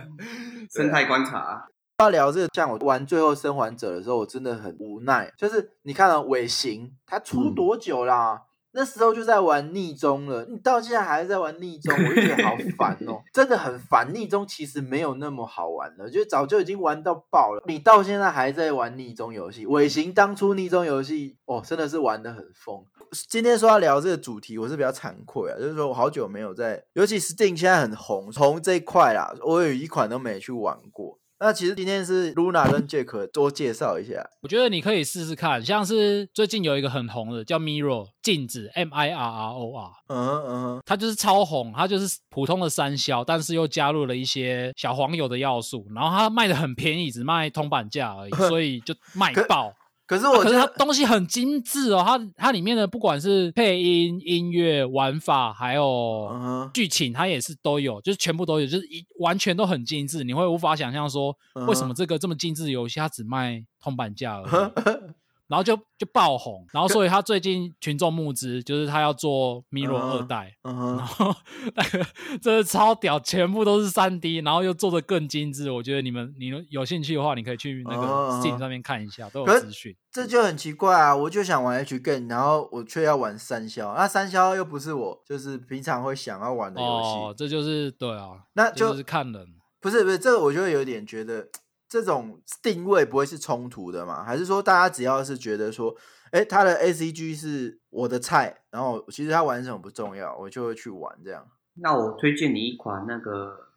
[0.70, 1.66] 生态观察
[1.98, 5.32] 要聊这个，像我玩《最后生还者》的时候，我真的很无奈。
[5.38, 8.34] 就是你看到尾行，他出多久啦？
[8.34, 8.45] 嗯
[8.76, 14.12] 那时候就在玩逆中了，你到现在还在玩逆中，我就觉得好 烦哦，真的很烦。
[14.14, 19.64] 逆中其实没有那么好玩了，就早就已经玩到爆了，你到现在还在玩逆中游戏。
[19.64, 22.84] 尾行当初逆中游戏哦，真的是玩的很疯。
[23.28, 31.18] 今天说要聊这个主题，我是比较惭愧啊，就是说我好久没有在，尤其 Steam 现在很红，红这一块啦，我有一款都没去玩过。
[31.38, 49.72] 那其实今天是 Luna 跟 Jack 多介绍一下，我觉得你可以试试看，像是最近有一个很红的叫 Mirror 镜子 M I R R O R，嗯哼嗯哼，它就是超红，它就是普通的三消，但是又加入了一些小黄油的要素，然后它卖的很便宜，只卖通版价而已， 所以就卖爆。
[50.06, 56.30] 可是我觉得、啊、可是它东西很精致哦，它它里面的不管是配音、音乐、玩法，还有
[56.72, 61.36] 剧情，它也是都有，就是全部都有，就是一完全都很精致，你会无法想象说
[61.66, 65.14] 为什么这个这么精致的游戏它只卖铜板价而已。
[65.48, 70.96] 然后就就爆红，然后所以他最近群众募资，就是他要做 Mirror 二代，uh -huh.
[70.98, 71.34] 然后
[71.74, 72.04] 那个
[72.42, 75.70] 真的超屌，全部都是三 D，然后又做的更精致。
[75.70, 78.06] 我觉得你们你们有兴趣的话，你可以去那个
[78.40, 79.32] Steam 上面看一下，uh -huh.
[79.32, 79.96] 都有资讯。
[80.10, 81.14] 这就很奇怪啊！
[81.14, 87.08] 我就想玩 H game，然后我却要玩三消，那三消又不是我就是平常会想要玩的游戏。
[87.08, 89.46] 哦，这就是对啊，那就，就是看人。
[89.78, 91.46] 不是不是，这个我就会有点觉得。
[91.88, 94.24] 这种定位不会是冲突的吗？
[94.24, 95.96] 还是说大家只要是觉得说，
[96.32, 101.46] 哎，他的 ACG 是我的菜，然后其实他玩什么不重要，我就会去玩这样。
[101.74, 103.68] 那我推荐你一款那个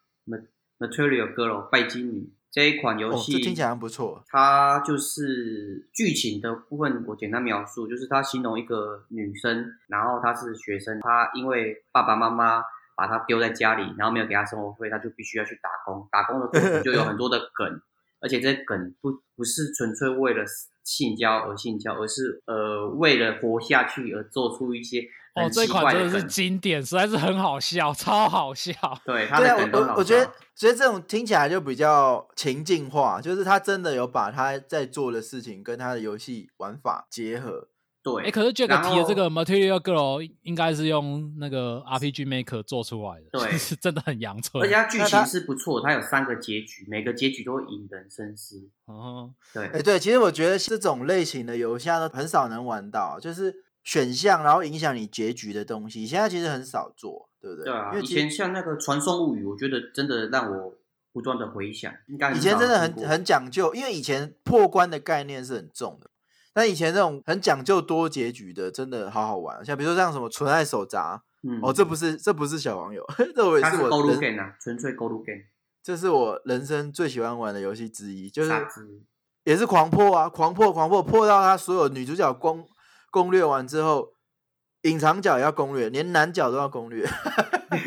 [0.80, 4.24] Material Girl 拜金女这一款游戏，听起来还不错。
[4.28, 12.64] 它就是剧情的部分，我简单描述，就是它形容一个女生，然后她是学生，她因为爸爸妈妈
[12.96, 17.80] 把她丢在家里，然后没有给她生活费，她就必须要去打工，打工的过程就有很多的梗。
[18.20, 20.44] 而且这梗不不是纯粹为了
[20.84, 25.04] 性交而性交，而是呃为了活下去而做出一些
[25.36, 26.08] 很奇怪的梗。
[26.08, 28.74] 哦，这款真的是经典，实在是很好笑，超好笑。
[29.06, 29.96] 对，他的梗都好笑。
[29.96, 37.70] 我觉得，觉得这种听起来就比较情境化，就是他真的有把他在做的事情跟他的游戏玩法结合。
[38.02, 44.64] 对，哎，可是 Jack 提的这个 Material Girl 应该是用那个 RPG Maker 做出来的，对， 是真的很阳春。
[44.64, 48.70] 而且它剧情是不错，它有三个结局，每个结局都会引人深思。
[48.86, 57.66] 哦，对，哎，对，其实我觉得这种类型的游戏都很少能玩到，就是选项然后影响你结局的东西，现在其实很少做，对不对？
[57.66, 60.74] 对啊，因为以前像那个《传送物语》，我觉得真的让我
[61.12, 66.10] 不断的回想，应该以前真的很很讲究，因为以前破关的概念是很重的。
[66.52, 69.64] 但以前这种很讲究多结局的，真的好好玩。
[69.64, 75.44] 像比如说像什么《纯爱手札》，嗯，哦，这不是这不是小网友， 这我也是我勾路 game 啊，纯粹勾路 game。
[75.82, 78.52] 这是我人生最喜欢玩的游戏之一，就是
[79.46, 82.68] 也是狂破啊，狂破狂破，破到他所有女主角攻
[83.12, 84.14] 攻略完之后，
[84.82, 87.08] 隐藏角也要攻略，连男角都要攻略。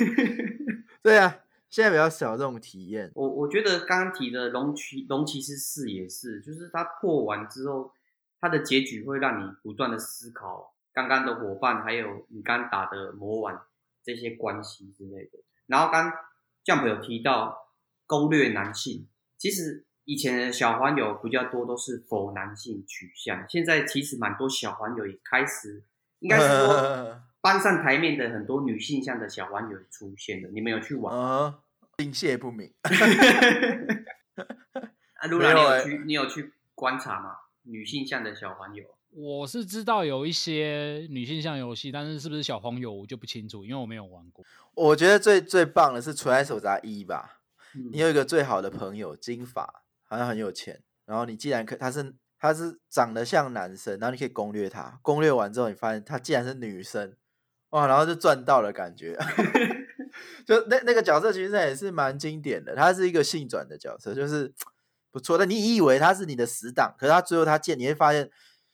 [1.02, 3.10] 对啊，现在比较少这种体验。
[3.14, 7.92] 我我觉得刚刚提的龙骑龙骑士四也是，就是他破完之后。
[8.42, 13.56] 它的结局会让你不断的思考刚刚的伙伴，还有你刚打的魔丸
[14.02, 15.38] 这些关系之类的。
[15.66, 16.12] 然后刚
[16.64, 17.68] Jump 有提到
[18.04, 19.06] 攻略男性，
[19.38, 25.84] 其实以前的小黄友比较多都是否男性取向，现在其实蛮多小黄友也开始，
[26.18, 30.48] 应该是说 搬上台面的很多女性向的小黄友出现了。
[30.48, 31.16] 你们有去玩？
[31.16, 31.60] 啊，
[31.98, 32.74] 应谢不明。
[35.14, 36.02] 啊，露娜，你有去？
[36.06, 37.36] 你有去观察吗？
[37.64, 44.44] 女性向的小黄油，我是知道有一些女性向游戏，但是是不是小黄油我就不清楚，因为我没有玩过。
[44.74, 47.40] 我觉得最最棒的是《纯爱手札一》吧，
[47.74, 47.90] 嗯。
[47.92, 57.14] 你有一个最好的朋友金发，好像很有钱，然后你既然可他是他是长得像男生，然后你可以攻略他，攻略完之后你发现他既然是女生，
[57.70, 59.16] 哇，然后就赚到了感觉。
[60.44, 64.52] 就那那个角色其实也是蛮经典的，他是一个性转的角色，就是。
[65.12, 68.30] 不错，但你以为他是你的死党，可是他最后他见你会发现，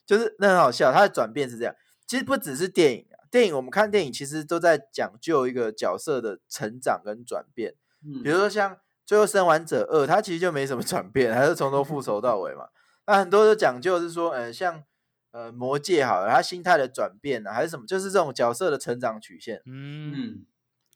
[0.06, 0.92] 就是那很好笑。
[0.92, 1.74] 他的转变是这样，
[2.06, 7.74] 其实不只是电影啊，电影我们看电影其实都在讲究一个角色的成长跟转变。
[8.06, 12.68] 嗯，比如说像《最后生还者二》，他其实就没什么转变，还是从头复仇到尾嘛。
[13.06, 14.84] 那很多的讲究是说，呃，像
[15.32, 19.60] 呃魔戒好了，他心态的转变啊，还是什么，就是这种角色的成长曲线。
[19.66, 20.46] 嗯，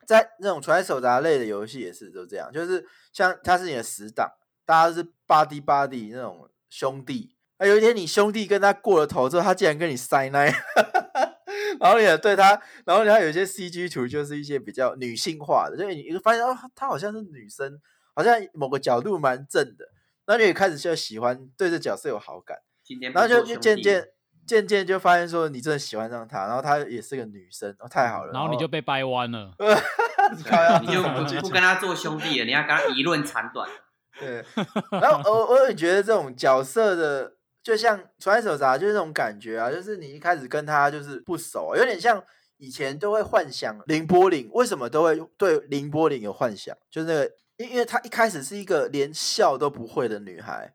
[0.07, 4.31] 在那种传手札类的游戏也是都这样，就是像他是你的死党。
[4.73, 10.47] 大家是 buddy buddy 那种兄弟，啊，有一天你兄弟跟他过了头之后，他竟然跟你塞奶，
[11.79, 17.79] 然后你也对他，然后他有一些 CG 图就是一些比较女性化的，就你你发现哦，他好像是女生，
[18.15, 19.85] 好像某个角度蛮正的，
[20.25, 22.57] 然后你也开始就喜欢对这角色有好感，
[23.13, 24.09] 然后就就渐渐
[24.47, 29.55] 渐渐就发现说你真的喜欢上他，然后他也是个女生，哦，太好了，然后你就被掰弯了，
[30.81, 33.69] 你就不不跟他做兄弟了，你要跟他一论长短。
[34.23, 34.45] 对，
[35.01, 42.23] 然后我我也觉得这种角色的，就像《传说手札》就是这种感觉啊，就是你一开始跟他就是不熟，有点像
[42.59, 46.77] 以前都会幻想林波林，为什么都会对林波林有幻想？
[46.91, 50.73] 就是那个，因因为她一开始是一个连笑都不会的女孩。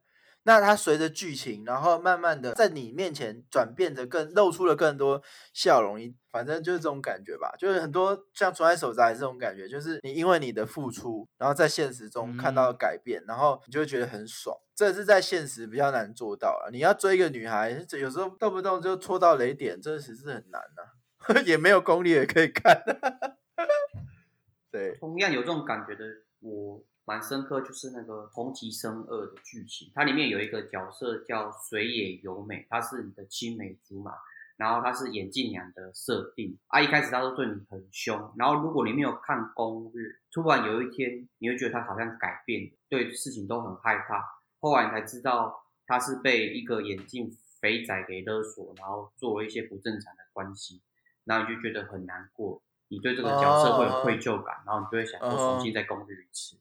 [0.48, 5.22] 那它随着剧情，然后慢慢的在你面前转变的更露出了更多
[5.54, 6.00] 笑容，
[6.32, 7.54] 反正就是这种感觉吧。
[7.60, 14.56] 就是很多像《传说手札》这种感觉，就是你因为你的付出，然后在现实中看到改变，嗯、然后你就会觉得很爽。
[14.74, 16.70] 这是在现实比较难做到了。
[16.72, 22.82] 你要追一个女孩，有时候动不动就戳到雷点，这其实是很难呐、啊， 也没有功力也可以看。
[24.72, 26.06] 对，同样有这种感觉的
[26.39, 26.82] 我。
[27.08, 34.12] 蛮深刻，就是那个《同级生二》的剧情，它里面有一个角色叫水野由美，她是你的青梅竹马，
[34.58, 36.82] 然后她是眼镜娘的设定啊。
[36.82, 44.22] 一开始她都对你很凶，然后如果你没有看攻略，突然有一天你会觉得她好像改变，对事情都很害怕。
[44.60, 47.32] 后来你才知道她是被一个眼镜
[47.62, 50.82] 肥仔给勒索，然后做了一些不正常的关系，
[51.24, 56.58] 然后你就觉得很难过，你对这个角色会有愧疚感，然后你就会想说重新再攻略一次。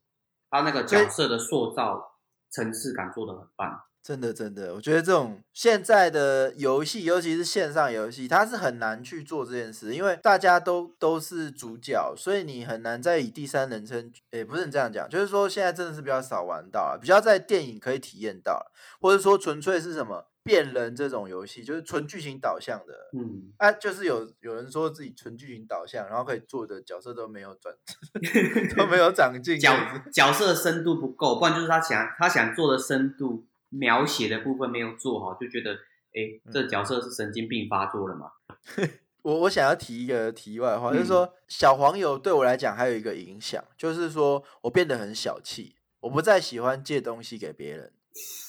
[0.57, 2.17] 他那个角色的塑造
[2.51, 20.29] 层次感做得很棒，真的真的，我觉得这种现在的游戏，尤其是线上游戏，它是很难去做这件事，因为大家都都是主角，所以你很难再以第三人称，也不是你这样讲，就是说现在真的是比较少玩到了，比较在电影可以体验到，或者说纯粹是什么。
[20.47, 27.75] 变人这种游戏就是纯剧情导向的，嗯，啊，就是有有人说自己纯剧情导向，然后可以做的角色都没有转，
[28.79, 29.77] 都没有长进，角
[30.13, 35.73] 角色深度不够，不然就是他想他想做的深度描写的部分没有做好，就觉得，
[36.15, 38.31] 哎，这角色是神经病发作了嘛？
[39.23, 47.93] 我我想要提一个题外话，就是说小黄油对我来讲还有一个影响，就是说我变得很小气，我不再喜欢借东西给别人。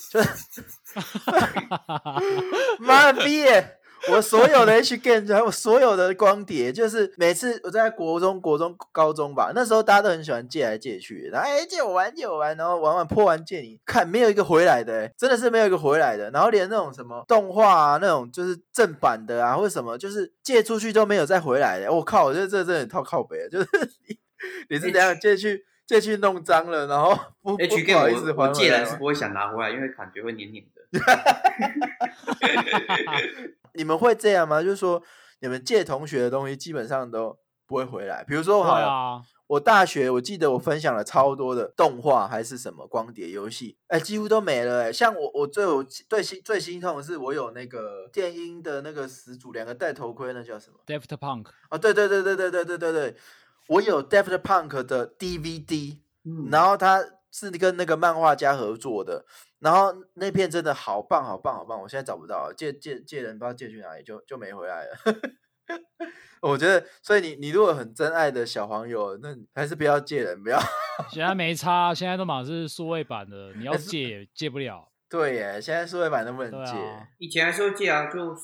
[0.11, 0.29] 就是，
[2.79, 3.45] 妈逼！
[4.09, 16.29] 我所有的 H game，还有我所有的光碟，就是每次我在国中、国中、高中吧，那时候大家都很喜欢借来借去，然后哎借我玩，借我玩，然后玩玩破完借你看，没有一个回来的，真的是没有一个回来的。
[16.31, 21.91] 然后连那种什么动画啊，那种就是正版的啊，或者什么，就是借出去都没有再回来的。
[21.91, 23.67] 我靠，我觉得这真的套靠北了，就是
[24.69, 25.65] 你是怎样借去？
[25.87, 30.81] 借去弄脏了，然后 不 H 不好意思还，我借人是不会想拿回来，因为感觉会黏黏的。
[33.73, 34.61] 你们会这样吗？
[34.61, 35.01] 就是说，
[35.39, 38.23] 你们借同学的东西基本上都不会回来。
[38.27, 44.83] 比如说，好啊，我大学我记得我分享了超多的动画还是什么光碟游戏，哎，几乎都没了。
[44.83, 51.45] 哎，像我我最有最心最心痛的是，我有那个电音的那个始祖，两个戴头盔，那叫什么？Deft Punk。
[51.69, 53.15] 哦，对对对对对对对对对。
[53.67, 59.25] 我有 Daft Punk 的 DVD，嗯，然后他是跟那个漫画家合作的，
[59.59, 64.97] 然后那片真的好棒好棒好棒，我现在找不到了，借借借人不知道借去哪里，就就没回来了。
[66.41, 70.59] 我觉得，所以你你如果很真爱的小黄油，那还是不要借人，不要。
[71.11, 74.89] 现在没差，现在都马是数位版的，你要借也借不了。
[75.09, 78.35] 对耶，现在数位版都不能借，啊、以前还是会借啊，就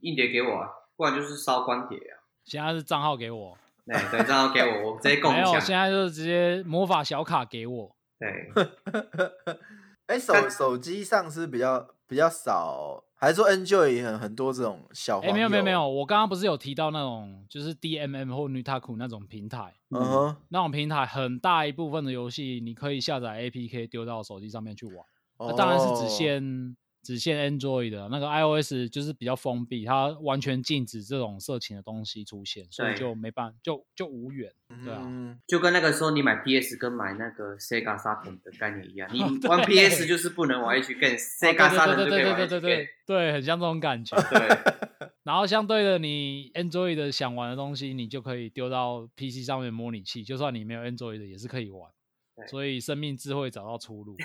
[0.00, 2.22] 硬碟给我啊，不然就是烧光碟啊。
[2.44, 3.58] 现在是账号给我。
[3.86, 5.42] 对对，账号给我，我直接共享。
[5.42, 7.96] 没有，现在就是直接魔法小卡给我。
[8.18, 8.28] 对，
[10.06, 15.20] 哎、欸，手手机上是比较比较少，还是说 Enjoy 很很多这种小？
[15.20, 24.96] 哎、欸，没有没有没有，我刚刚不是有提到那种就是 DMM 或 Nutaku 那种平台，嗯哼，那种平台很大一部分的游戏你可以下载 APK 丢到手机上面去玩，
[25.38, 26.76] 那、哦、当然是只限。
[27.02, 34.52] 只限 Android 的那个 iOS 就是比较封闭，它完全禁止这种色情的东西出现，所以就没办法，就就无缘，
[34.84, 44.16] 对啊，就跟那个时候你买 PS 跟买那个 Sega Saturn 的概念一样， 你玩 PS 就是不能玩 H 跟 Sega Saturn 就可以玩 H 对对对对对，对，很像这种感觉。
[44.30, 51.90] 对，然后相对的，你 Android 的想玩的东西，你就可以丢到 PC 上面模拟器，就算你没有 Android 的也是可以玩，
[52.48, 54.16] 所以生命智慧找到出路。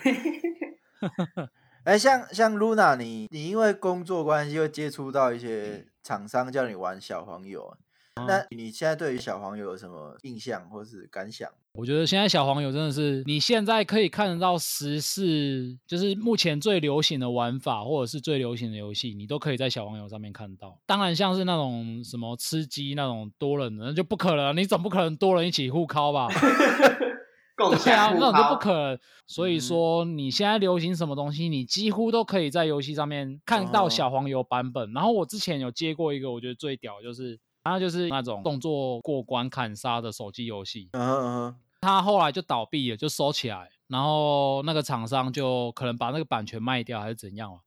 [1.86, 7.78] 哎，像像 Luna，你你因为工作关系会接触到一些厂商叫你玩小黄油，
[8.16, 11.48] 嗯，那你现在对于小黄油有什么印象或是感想？
[11.74, 20.80] 我觉得现在小黄油真的是你现在可以看得到时事，就是目前最流行的玩法或者是最流行的游戏，你都可以在小黄油上面看到。
[20.88, 26.30] 当然，像是那种什么吃鸡那种多人的，那就不可能，你总不可能多人一起互敲吧？
[27.56, 28.99] 共享对啊，那种就不可能。
[29.27, 34.91] 所以说，你现在流行什么东西，你几乎都可以在游戏上面看到小黄油版本。
[34.94, 40.90] 然后我之前有接过一个，我觉得最屌就是，它就是那种动作过关砍杀的手机游戏。
[40.91, 43.69] 嗯嗯，他后来就倒闭了，就收起来。
[43.88, 47.60] 然后那个厂商就可能把那个版权卖掉，还是怎样。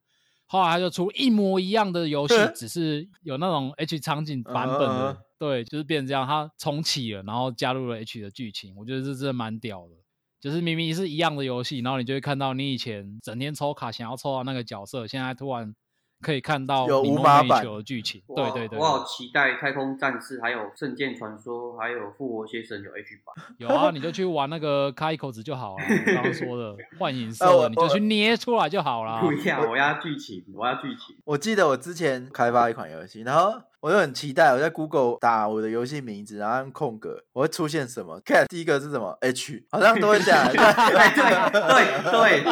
[0.48, 5.18] 后来他就出一模一样的游戏，只是有那种 H 场景版本的，uh -huh.
[5.38, 9.94] 对，就是变成这样，他重启了，然后加入了 H 的剧情，我觉得这真的蛮屌的。
[10.40, 15.74] 就是明明是一样的游戏，然后你就会看到你以前整天抽卡想要抽到那个角色，现在突然。
[16.20, 23.46] 可以看到有五马版的剧情，对对对，我好期待《太空战士》，还有《圣剑传说》，还有《复活邪神》有 H 版。
[23.58, 25.84] 有啊，你就去玩那个开口子就好了。
[25.88, 29.20] 我刚刚说的幻影色，你就去捏出来就好了。
[29.20, 31.16] 不一样，我要剧情，我要剧情。
[31.24, 33.62] 我记得我之前开发一款游戏，然后。
[33.80, 38.20] 我就很期待，我在 Google 打我的游戏名字，然后按空格，我会出现什么？
[38.24, 40.44] 看第一个是什么？H，好像都会这样。
[40.48, 40.62] 对对
[42.10, 42.42] 对，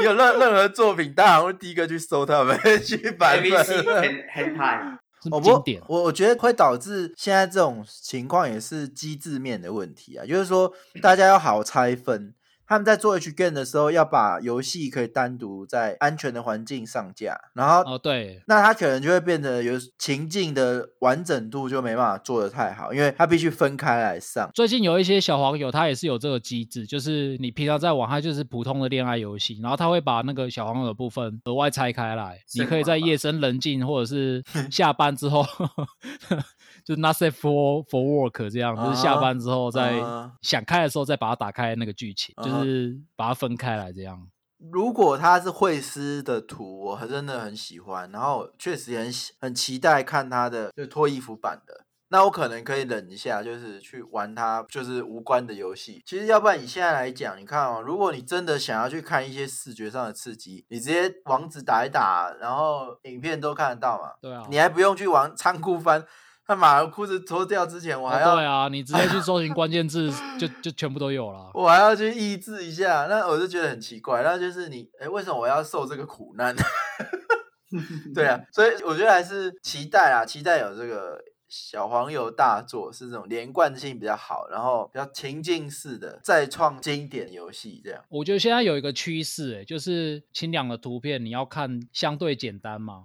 [0.00, 3.64] 你 有任任何作品，大家会第一个去搜他们 H 版本。
[3.64, 4.98] 很很嗨，
[5.30, 12.34] 我不，我我觉得会导致现在这种情况，也是机制面的问题啊，就是说大家要好拆分。
[12.74, 24.50] 他们在做 H game 的时候，要把游戏可以单独在安全的环境上架，然后哦对，那它可能就会变得有情境的完整度就没办法做得太好，因为它必须分开来上。
[24.52, 34.42] 最近有一些小黄友，他也是有这个机制，就是你平常在玩，它就是普通的恋爱游戏，然后他会把那个小黄友的部分额外拆开来，你可以在夜深人静或者是
[34.72, 35.46] 下班之后。
[36.84, 39.94] 就 not safe for for work 这样，uh 就是下班之后再
[40.42, 44.28] 想开的时候再把它打开那个剧情，uh 就是把它分开来这样。
[44.70, 51.84] 如果它是绘师的图，我还真的很喜欢，然后确实也很很期待看它的就脱衣服版的。
[52.08, 56.02] 那我可能可以忍一下，就是去玩它就是无关的游戏。
[56.06, 64.12] 其实要不然你现在来讲，你看哦，如果你真的想要去看一些视觉上的刺激，你直接网址打一打，然后影片都看得到嘛。
[64.20, 66.04] 对啊，你还不用去玩仓库翻。
[66.46, 71.50] 他马裤子脱掉之前，我还要、哦、对啊，你直接去搜寻 关键字就，就就全部都有了。
[71.54, 74.22] 我还要去抑制一下，那我就觉得很奇怪。
[74.22, 76.54] 那就是你，哎，为什么我要受这个苦难？
[78.14, 81.18] 对啊，所以我觉得还是期待啊，期待有这个
[81.48, 88.04] 小黄油大作，是这种连贯性比较好，然后比较情境式的再创经典游戏这样。
[88.10, 93.04] 我觉得现在有一个趋势，哎，就是清凉的图片，你要看相对简单嘛。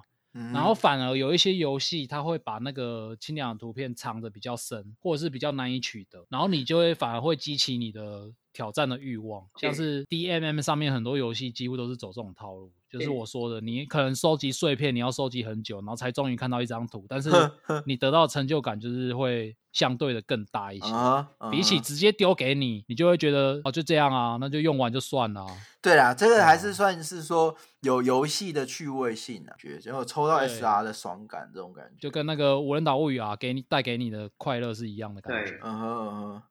[0.54, 9.46] 然后反而有一些游戏，它会把那个清凉的图片藏得比较深，或者是比较难以取得，然后你就会反而会激起你的挑战的欲望。
[9.56, 12.72] 像是 DMM 上面很多游戏几乎都是走这种套路。
[12.90, 17.30] 就是我说的，你可能收集碎片，你要收集很久，然后才终于看到一张图，但是
[17.86, 20.88] 你得到成就感就是会相对的更大一些。
[20.88, 21.52] Uh uh.
[21.52, 25.46] 比起直接丢给你，你就会觉得哦，就这样啊，那就用完就算了。
[25.84, 35.60] 对啦，这个还是算是说有游戏的趣味性啊，觉得然后抽到 SR 的爽感这种感觉，就跟那个《无人岛物语》啊，给你带给你的快乐是一样的感觉。
[35.62, 36.44] 嗯哼嗯哼，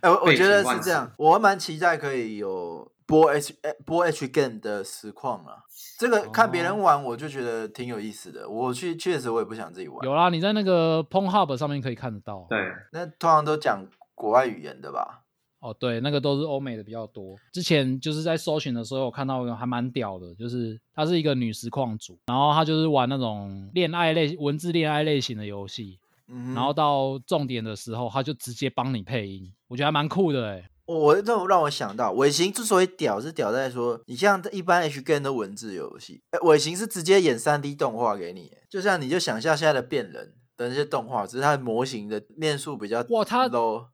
[0.00, 2.90] 哎，我我觉得是这样，我蛮期待可以有。
[3.04, 3.54] 播 H
[3.84, 5.58] 播 H game 的实况啊，
[5.98, 8.48] 这个看别人玩我就觉得挺有意思的。
[8.48, 9.98] 我去确实我也不想自己玩。
[10.02, 12.46] 有啦，你在那个 Pornhub 上面可以看得到。
[12.48, 12.58] 对，
[12.92, 15.24] 那通常都讲国外语言的吧？
[15.60, 17.36] 哦，对，那个都是欧美的比较多。
[17.52, 25.98] 之前就是在搜寻的时候，我看到一个还蛮屌的，就是她是一个女实况主，然后她就是玩那种恋爱类文字恋爱类型的游戏，
[26.32, 30.68] 嗯，然后到重点的时候，他就直接帮你配音，我觉得还蛮酷的哎。
[30.84, 43.48] 我这种让我想到，尾行之所以屌，是屌在说，你像一般 H game 的文字游戏，哎，尾行是直接演三 D 动画给你，就像你就想象现在的变人的那些动画，只是它的模型的面数比较哇，它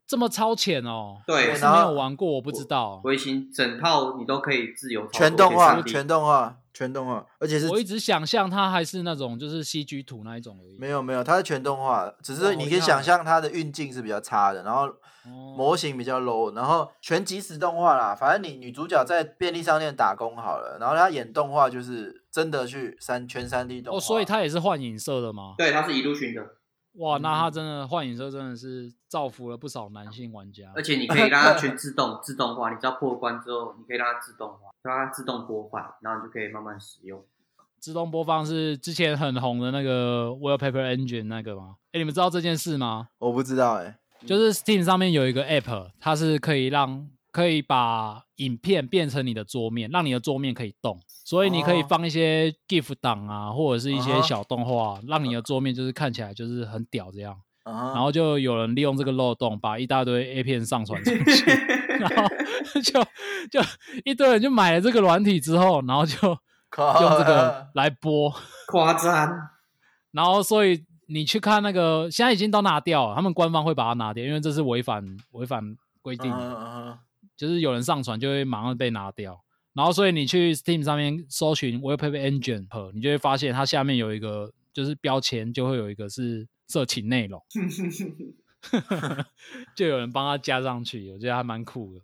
[0.07, 2.99] 这么超前哦，对，我是没有玩过，我不知道。
[3.03, 6.57] 尾行整套你都可以自由全动画，全动画。
[6.79, 10.77] 全动画，而且是我一直想象它还是那种就是 CG 图那一种而已。
[10.77, 14.87] 没有没有，它是全动画，只是你可以想象它的运镜是比较差的，然后
[15.57, 18.15] 模型比较 low，然后全即时动画啦。
[18.15, 23.97] 反正你女主角在便利商店打工好了，然后她演动画就是真的去三全三 D 动画。
[23.97, 25.55] 哦，所以她也是幻影社的吗？
[25.57, 26.55] 对，她是 Illusion 的。
[26.93, 37.23] 哇，那他真的幻影社真的是造福了不少男性玩家，而且你可以让它全自动 自动化，你只要破关之后，你可以让它自动化，让它自动播放，然后你就可以慢慢使用。
[37.79, 41.75] 自动播放是之前很红的那个 Wallpaper Engine 那个吗？
[41.93, 43.07] 哎，你们知道这件事吗？
[43.19, 50.99] 我不知道哎，就是 Steam 上面有一个 App，它是可以让可以把影片变成你的桌面，让你的桌面可以动。
[51.07, 57.39] 所以你可以放一些 GIF 档啊，或者是一些小动画，让你的桌面就是看起来就是很屌这样。
[57.65, 57.93] uh.
[57.93, 61.23] 然后就有人利用这个漏洞，把一大堆 A 片上传上去，
[61.99, 62.29] 然后
[62.81, 63.03] 就
[63.51, 63.61] 就
[64.05, 66.15] 一堆人就买了这个软体之后，然后就
[66.77, 68.33] 用这个来播，
[68.67, 69.29] 夸张。
[70.11, 75.63] 然后所以你去看那个，现在已经都拿掉了，他们官方会把它拿掉，因为这是违反违反
[76.01, 76.97] 规定的，uh.
[77.37, 79.39] 就是有人上传就会马上被拿掉。
[79.73, 86.47] 然后所以你去 Steam 上面搜寻 Wallpaper Engine，你就会发现它下面有一个就是标签，就会有一个是。
[86.71, 87.43] 色情内容，
[89.75, 92.01] 就有人帮他加上去，我觉得还蛮酷的。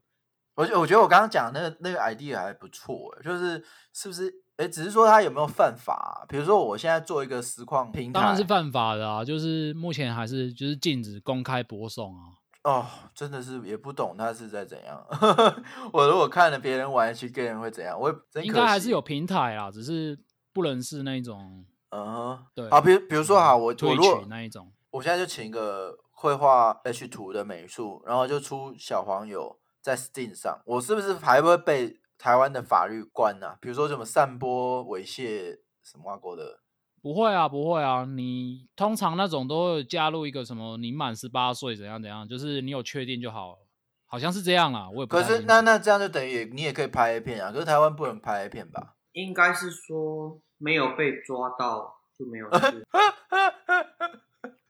[0.56, 3.64] 我我觉得我刚刚讲的那个那个 idea 还不错，就是
[3.94, 4.34] 是不是？
[4.57, 6.23] 哎，只是说他有没有犯法啊？
[6.30, 9.22] 比如说我现在做一个实况平台，当然是犯法的啊！
[9.22, 12.22] 就是目前还是就是禁止公开播送啊。
[12.64, 15.06] 哦，真的是也不懂他是在怎样。
[15.91, 17.99] 我如果看了别人玩 H game 会怎样？
[17.99, 18.10] 我
[18.41, 20.18] 应该还是有平台啊，只是
[20.53, 21.65] 不能是那种。
[21.90, 33.58] 嗯哼，对，好，比如比如说哈，我我如果那一种，我现在就请一个会画 H 图的美术，然后就出小黄油在 Steam 上，我是不是还会被台湾的法律关呢、啊？
[33.62, 36.62] 比如说什么散播猥亵什么外国的？
[37.04, 43.60] 不会啊，不会啊，你通常那种都会加入一个什么，你满十八岁怎样怎样，就是你有确定就好，
[44.08, 45.16] 好像是这样啊，我也不。
[45.16, 48.96] 可是那那这样就等于你也可以拍 A 片啊，可是台湾不能拍 A 片吧？
[49.12, 50.42] 应该是说。
[50.58, 52.88] 没有被抓到就没有事，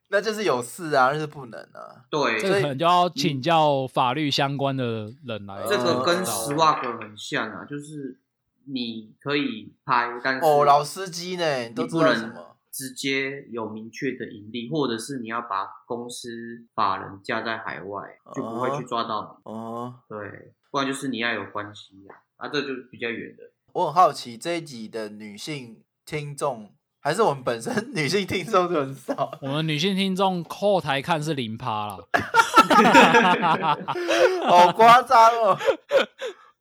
[0.10, 2.06] 那就是有事啊，那是不能啊。
[2.10, 5.64] 对，这个可能就要请教法律相关的人来。
[5.68, 8.20] 这个跟 Swag 很像啊，就是
[8.66, 12.34] 你可以拍，但是哦，老司机呢，都不能
[12.72, 16.30] 直接有明确的盈利，或者是你要把公司
[16.74, 19.52] 法人架在海外，就不会去抓到你。
[19.52, 23.44] 哦，对，不然就是你要有关系啊，啊，这就是比较远的。
[23.72, 26.74] 我很好奇这一集的女性听众，
[27.06, 29.32] 还是我们本身女性听众就很少。
[29.40, 32.00] 我们女性听众后台看是零趴了，
[34.50, 35.56] 好夸张哦，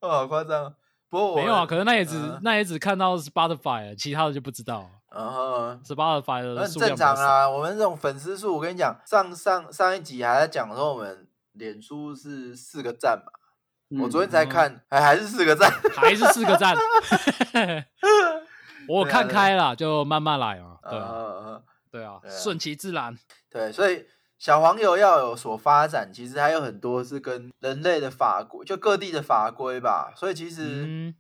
[0.03, 0.75] 好夸张。
[1.09, 4.91] 不过我没有啊，可能那也只、呃、那也只看到 Spotify，其他的就不知道。
[5.17, 7.49] 嗯哼，Spotify 的数量正常啊。
[7.49, 13.33] 我们这种粉丝数，我跟你讲，上上上一集还在讲说我们脸书是四个赞嘛。
[14.03, 16.77] 我昨天才看，还、嗯、还是四个赞，还是四个赞。
[18.89, 20.79] 我看开了，就慢慢来啊。
[20.89, 23.17] 对啊，对啊，顺其自然。
[23.51, 24.07] 对，所以
[24.39, 30.13] 小黄油要有所发展，其实还有很多是跟人类的法规，就各地的法规吧。
[30.17, 31.15] 所以其实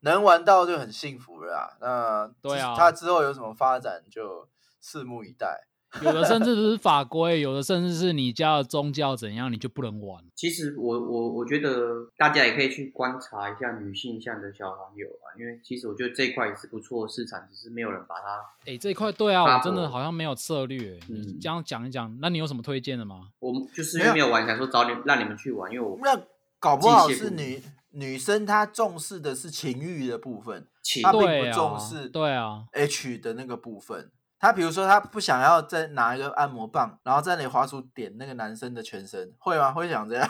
[0.00, 1.76] 能玩到就很幸福了啦。
[1.80, 4.48] 那对啊，它之后有什么发展，就
[4.82, 5.67] 拭目以待。
[6.02, 10.22] 有的甚至不是法规，有的甚至是你家的宗教怎样，你就不能玩。
[10.34, 18.36] 其实我我我觉得大家也可以去观察一下女性向的小朋友啊，因为其实我觉得这一块也是不错的市场，只是没有人把它。
[18.60, 20.98] 哎、欸，这一块对啊，我真的好像没有策略。
[21.08, 23.28] 嗯，你这样讲一讲，那你有什么推荐的吗？
[23.38, 26.20] 我们就是因为没有玩，想说找你让你们去玩，因为我那
[26.58, 27.62] 搞不好是女
[27.92, 30.66] 女生她重视的是情欲的部分，
[31.02, 34.10] 她并不重视对啊 H 的那个部分。
[34.40, 39.72] 他比如说，他不想要再拿一个按摩棒，然后在那里滑鼠点那个男生的全身，会吗？
[39.72, 40.28] 会想这样？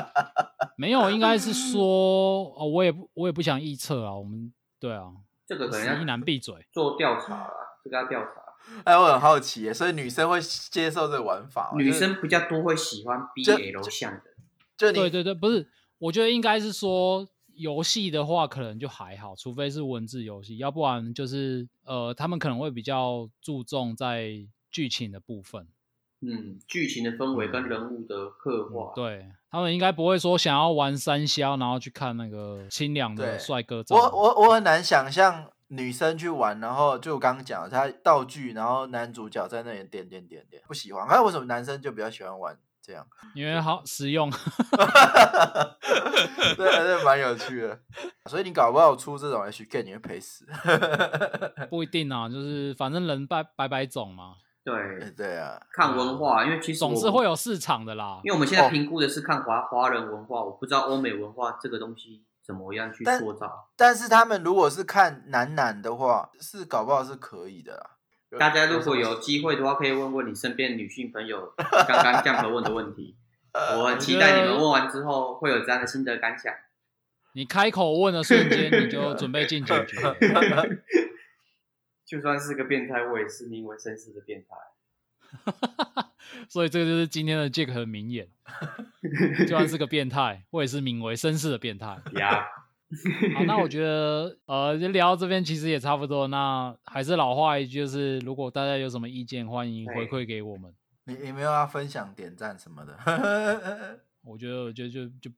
[0.76, 4.14] 没有，应该是说，哦，我也不，我也不想臆测啊。
[4.14, 5.12] 我们对啊，
[5.46, 7.50] 这个可能要一男闭嘴做调查啦，
[7.84, 8.30] 这个要调查。
[8.84, 11.70] 哎，我很好奇耶，所以女生会接受这个玩法？
[11.76, 14.20] 女生比较多会喜欢 BL 向的，
[14.76, 15.68] 就，就，就你对对对，不是，
[15.98, 17.28] 我觉得应该是说。
[17.56, 25.66] 游戏的话，可能就还好，除非是文字游戏，要不然就是呃，他们可能会比较注重在剧情的部分。
[26.20, 33.94] 嗯，剧情的氛围跟人物的刻画，嗯、对他们应该不会说想要玩三消，然后去看那个清凉的帅哥照。
[33.94, 41.06] 我我我很难想象女生去玩，然后就我刚刚讲，他道具，然后男主角在那里点点点点，不喜欢。
[41.06, 42.58] 还有为什么男生就比较喜欢玩？
[42.84, 44.30] 这样，因为好实用，
[46.56, 47.80] 对，还是蛮有趣的。
[48.28, 50.46] 所以你搞不好出这种 HK，你会赔死。
[51.70, 54.34] 不一定啊，就是反正人百百百种嘛。
[54.62, 58.20] 对对啊，看文化，因为其实总是会有市场的啦。
[58.22, 63.70] 因为我们现在评估的是看华华人文化，我不知道欧美文化这个东西怎么样去塑造。
[63.76, 67.90] 但是他们如果是看男男的话，是搞不好是可以的啦。
[68.38, 73.16] 大家如果有机会的话，可以问问你身边女性朋友 刚刚 Jump 问的问题。
[73.52, 76.52] 我很期待你们问完之后会有这样的心得感想。
[77.34, 79.96] 你开口问的瞬间，你就 准备进警局。
[82.04, 84.56] 就算是个变态，我也是名为绅士的变态。
[86.48, 88.28] 所以这个就是今天的 Jack 的名言。
[89.40, 91.98] 就算是个变态，我也是名为绅士的变态。
[92.14, 92.46] 呀。
[93.36, 96.28] 好，那我觉得，呃，就聊到这边其实也差不多。
[96.28, 100.72] 那还是老话一句，就是如果大家有什么意见，欢迎回馈给我们。
[101.06, 102.96] 你你没有要分享点赞什么的？
[104.24, 105.30] 我觉得我觉得就就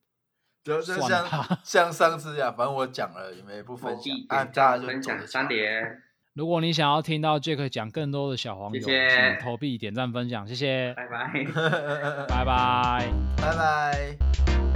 [0.63, 1.25] 就就像
[1.63, 6.03] 像上次呀，反正我讲了，你们也不分享，啊，大家就分享三点。
[6.33, 14.66] 如果你想要听到 Jack 讲更多的小黄油，谢谢请投币点赞分享，谢谢，拜拜，拜拜，拜拜。